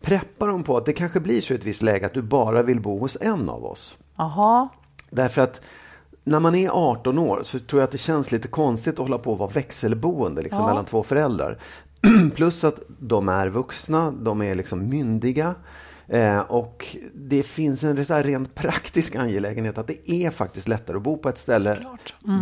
[0.00, 2.62] preppa dem på att det kanske blir så i ett visst läge att du bara
[2.62, 3.98] vill bo hos en av oss.
[4.16, 4.68] Jaha.
[5.10, 5.60] Därför att
[6.28, 9.18] när man är 18 år så tror jag att det känns lite konstigt att hålla
[9.18, 10.66] på att vara växelboende liksom, Ja.
[10.66, 11.58] mellan två föräldrar.
[12.34, 15.54] Plus att de är vuxna, de är liksom myndiga.
[16.10, 21.16] Eh, och det finns en rent praktisk angelägenhet att det är faktiskt lättare att bo
[21.16, 21.78] på ett ställe,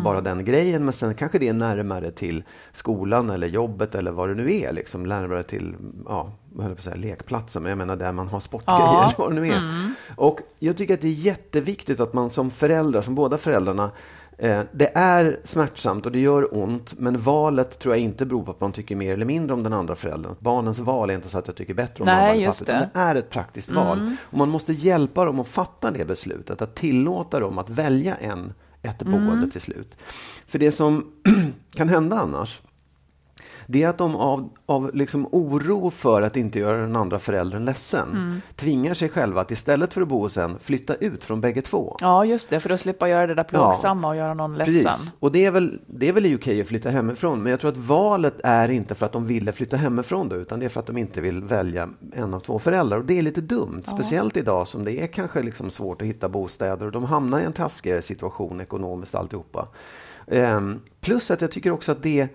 [0.04, 0.84] bara den grejen.
[0.84, 4.72] Men sen kanske det är närmare till skolan eller jobbet eller vad det nu är.
[4.72, 8.28] Liksom, närmare till ja, höll jag på att säga, lekplatsen, men jag menar där man
[8.28, 8.80] har sportgrejer.
[8.80, 9.12] Ja.
[9.18, 9.90] vad det nu är.
[10.16, 13.90] Och jag tycker att det är jätteviktigt att man som föräldrar, som båda föräldrarna,
[14.72, 18.61] det är smärtsamt och det gör ont, men valet tror jag inte beror på att
[18.61, 20.34] man tycker mer eller mindre om den andra föräldern.
[20.39, 23.01] Barnens val är inte så att jag tycker bättre om mamma eller pappa, utan det.
[23.01, 24.16] är ett praktiskt val.
[24.20, 28.53] Och man måste hjälpa dem att fatta det beslutet, att tillåta dem att välja en,
[28.82, 29.97] ett boende till slut.
[30.47, 31.12] För det som
[31.74, 32.61] kan hända annars,
[33.66, 37.64] det är att de av, av liksom oro för att inte göra den andra föräldern
[37.64, 38.40] ledsen Mm.
[38.56, 41.96] tvingar sig själva att istället för att bo hos en flytta ut från bägge två.
[42.00, 42.60] Ja, just det.
[42.60, 44.74] För att slippa göra det där plågsamma och göra någon ledsen.
[44.84, 45.10] Precis.
[45.20, 47.76] Och det är, väl, det är väl okej att flytta hemifrån, men jag tror att
[47.76, 50.86] valet är inte för att de ville flytta hemifrån då, utan det är för att
[50.86, 52.98] de inte vill välja en av två föräldrar.
[52.98, 56.28] Och det är lite dumt, speciellt idag som det är kanske liksom svårt att hitta
[56.28, 59.68] bostäder och de hamnar i en taskigare situation ekonomiskt alltihopa.
[60.26, 62.28] Ehm, plus att jag tycker också att det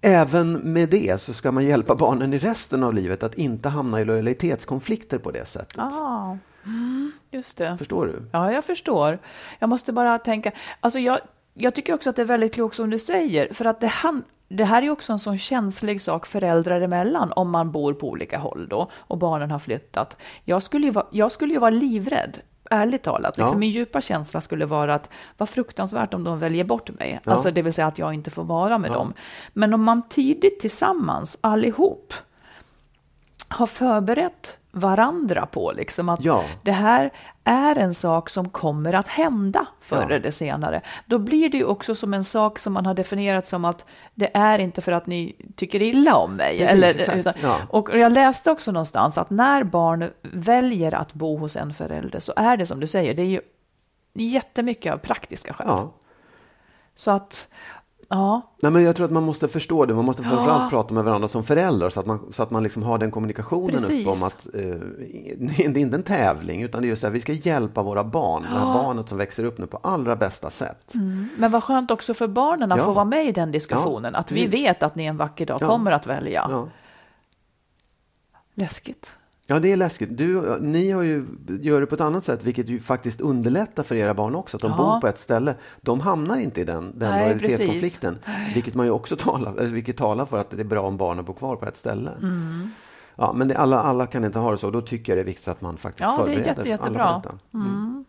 [0.00, 4.00] Även med det så ska man hjälpa barnen i resten av livet att inte hamna
[4.00, 5.78] i lojalitetskonflikter på det sättet.
[5.78, 7.76] Ah, mm, just det.
[7.78, 8.22] Förstår du?
[8.32, 9.18] Ja, jag förstår.
[9.58, 11.20] Jag måste bara tänka, alltså jag,
[11.54, 14.24] jag tycker också att det är väldigt klokt som du säger, för att det, han,
[14.48, 18.38] det här är också en sån känslig sak föräldrar emellan, om man bor på olika
[18.38, 20.16] håll då, och barnen har flyttat.
[20.44, 22.38] Jag skulle ju vara, jag skulle ju vara livrädd,
[22.70, 23.36] ärligt talat.
[23.36, 23.58] Liksom Ja.
[23.58, 27.32] Min djupa känsla skulle vara att vad fruktansvärt om de väljer bort mig, Ja.
[27.32, 28.94] alltså det vill säga att jag inte får vara med Ja.
[28.94, 29.12] dem.
[29.52, 32.14] Men om man tidigt tillsammans, allihop,
[33.48, 36.44] har förberett varandra på liksom att Ja.
[36.62, 37.10] det här
[37.44, 40.16] är en sak som kommer att hända förr Ja.
[40.16, 40.80] eller senare.
[41.06, 44.30] Då blir det ju också som en sak som man har definierat som att det
[44.36, 46.58] är inte för att ni tycker illa om mig.
[46.58, 47.56] Precis, eller, utan, Ja.
[47.68, 52.32] Och jag läste också någonstans att när barn väljer att bo hos en förälder så
[52.36, 53.40] är det som du säger, det är ju
[54.14, 55.88] jättemycket av praktiska skäl.
[56.94, 57.48] Så att,
[58.08, 59.94] ja, Nej, men jag tror att man måste förstå det.
[59.94, 60.28] Man måste Ja.
[60.28, 63.10] framförallt prata med varandra som föräldrar så att man, så att man liksom har den
[63.10, 64.06] kommunikationen Precis.
[64.06, 64.60] uppe om att eh,
[65.68, 68.04] det är inte en tävling utan det är ju så här, vi ska hjälpa våra
[68.04, 70.92] barn, det här barnet som växer upp nu på allra bästa sätt.
[71.38, 72.84] men vad skönt också för barnen att Ja.
[72.84, 74.12] få vara med i den diskussionen.
[74.14, 75.66] Ja, att vi vet att ni en vacker dag Ja.
[75.68, 76.46] kommer att välja.
[76.50, 76.68] Ja.
[78.54, 79.12] Läskigt.
[79.46, 80.08] Ja, det är läskigt.
[80.18, 81.26] Du, ni har ju,
[81.60, 84.56] gör det på ett annat sätt vilket ju faktiskt underlättar för era barn också.
[84.56, 84.76] Att de Ja.
[84.76, 85.54] bor på ett ställe.
[85.80, 88.18] De hamnar inte i den, den Nej, lojalitetskonflikten.
[88.54, 91.24] Vilket man ju också talar, eller vilket talar för att det är bra om barnen
[91.24, 92.10] bor kvar på ett ställe.
[92.22, 92.70] Mm.
[93.16, 94.70] Ja, men det, alla, alla kan inte ha det så.
[94.70, 96.68] Då tycker jag det är viktigt att man faktiskt Ja, det är förbereder jätte, alla
[96.70, 97.12] jättebra.
[97.20, 97.38] på detta.
[97.54, 98.04] Mm.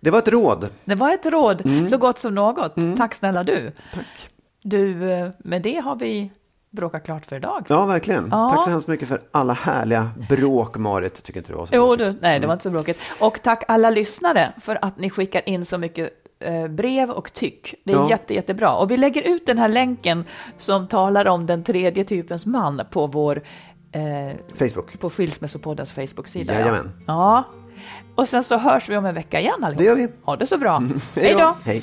[0.00, 0.68] Det var ett råd.
[0.84, 1.86] Det var ett råd, Mm.
[1.86, 2.74] så gott som något.
[2.96, 3.72] Tack snälla du.
[3.94, 4.30] Tack.
[4.62, 6.32] Du, eh, med det har vi
[6.72, 7.64] bråka klart för idag.
[7.68, 8.28] Ja, verkligen.
[8.30, 8.50] Ja.
[8.50, 11.22] Tack så hemskt mycket för alla härliga bråk, Marit.
[11.22, 12.98] Tycker inte det var så Jo, du, nej, det var inte så bråkigt.
[13.20, 16.10] Och tack alla lyssnare för att ni skickar in så mycket
[16.40, 17.74] eh, brev och tyck.
[17.84, 18.10] Det är Ja.
[18.10, 18.74] jätte, jättebra.
[18.74, 20.24] Och vi lägger ut den här länken
[20.58, 23.42] som talar om den tredje typens man på vår
[23.92, 24.98] eh, Facebook.
[25.00, 26.54] på Skilsmässopoddens Facebook-sida.
[26.54, 26.90] Jajamän.
[27.06, 27.06] Ja.
[27.06, 27.44] ja.
[28.14, 29.78] Och sen så hörs vi om en vecka igen allihop.
[29.78, 30.08] Det gör vi.
[30.22, 30.82] Ha det så bra.
[31.16, 31.56] Hej då!
[31.64, 31.82] Hej.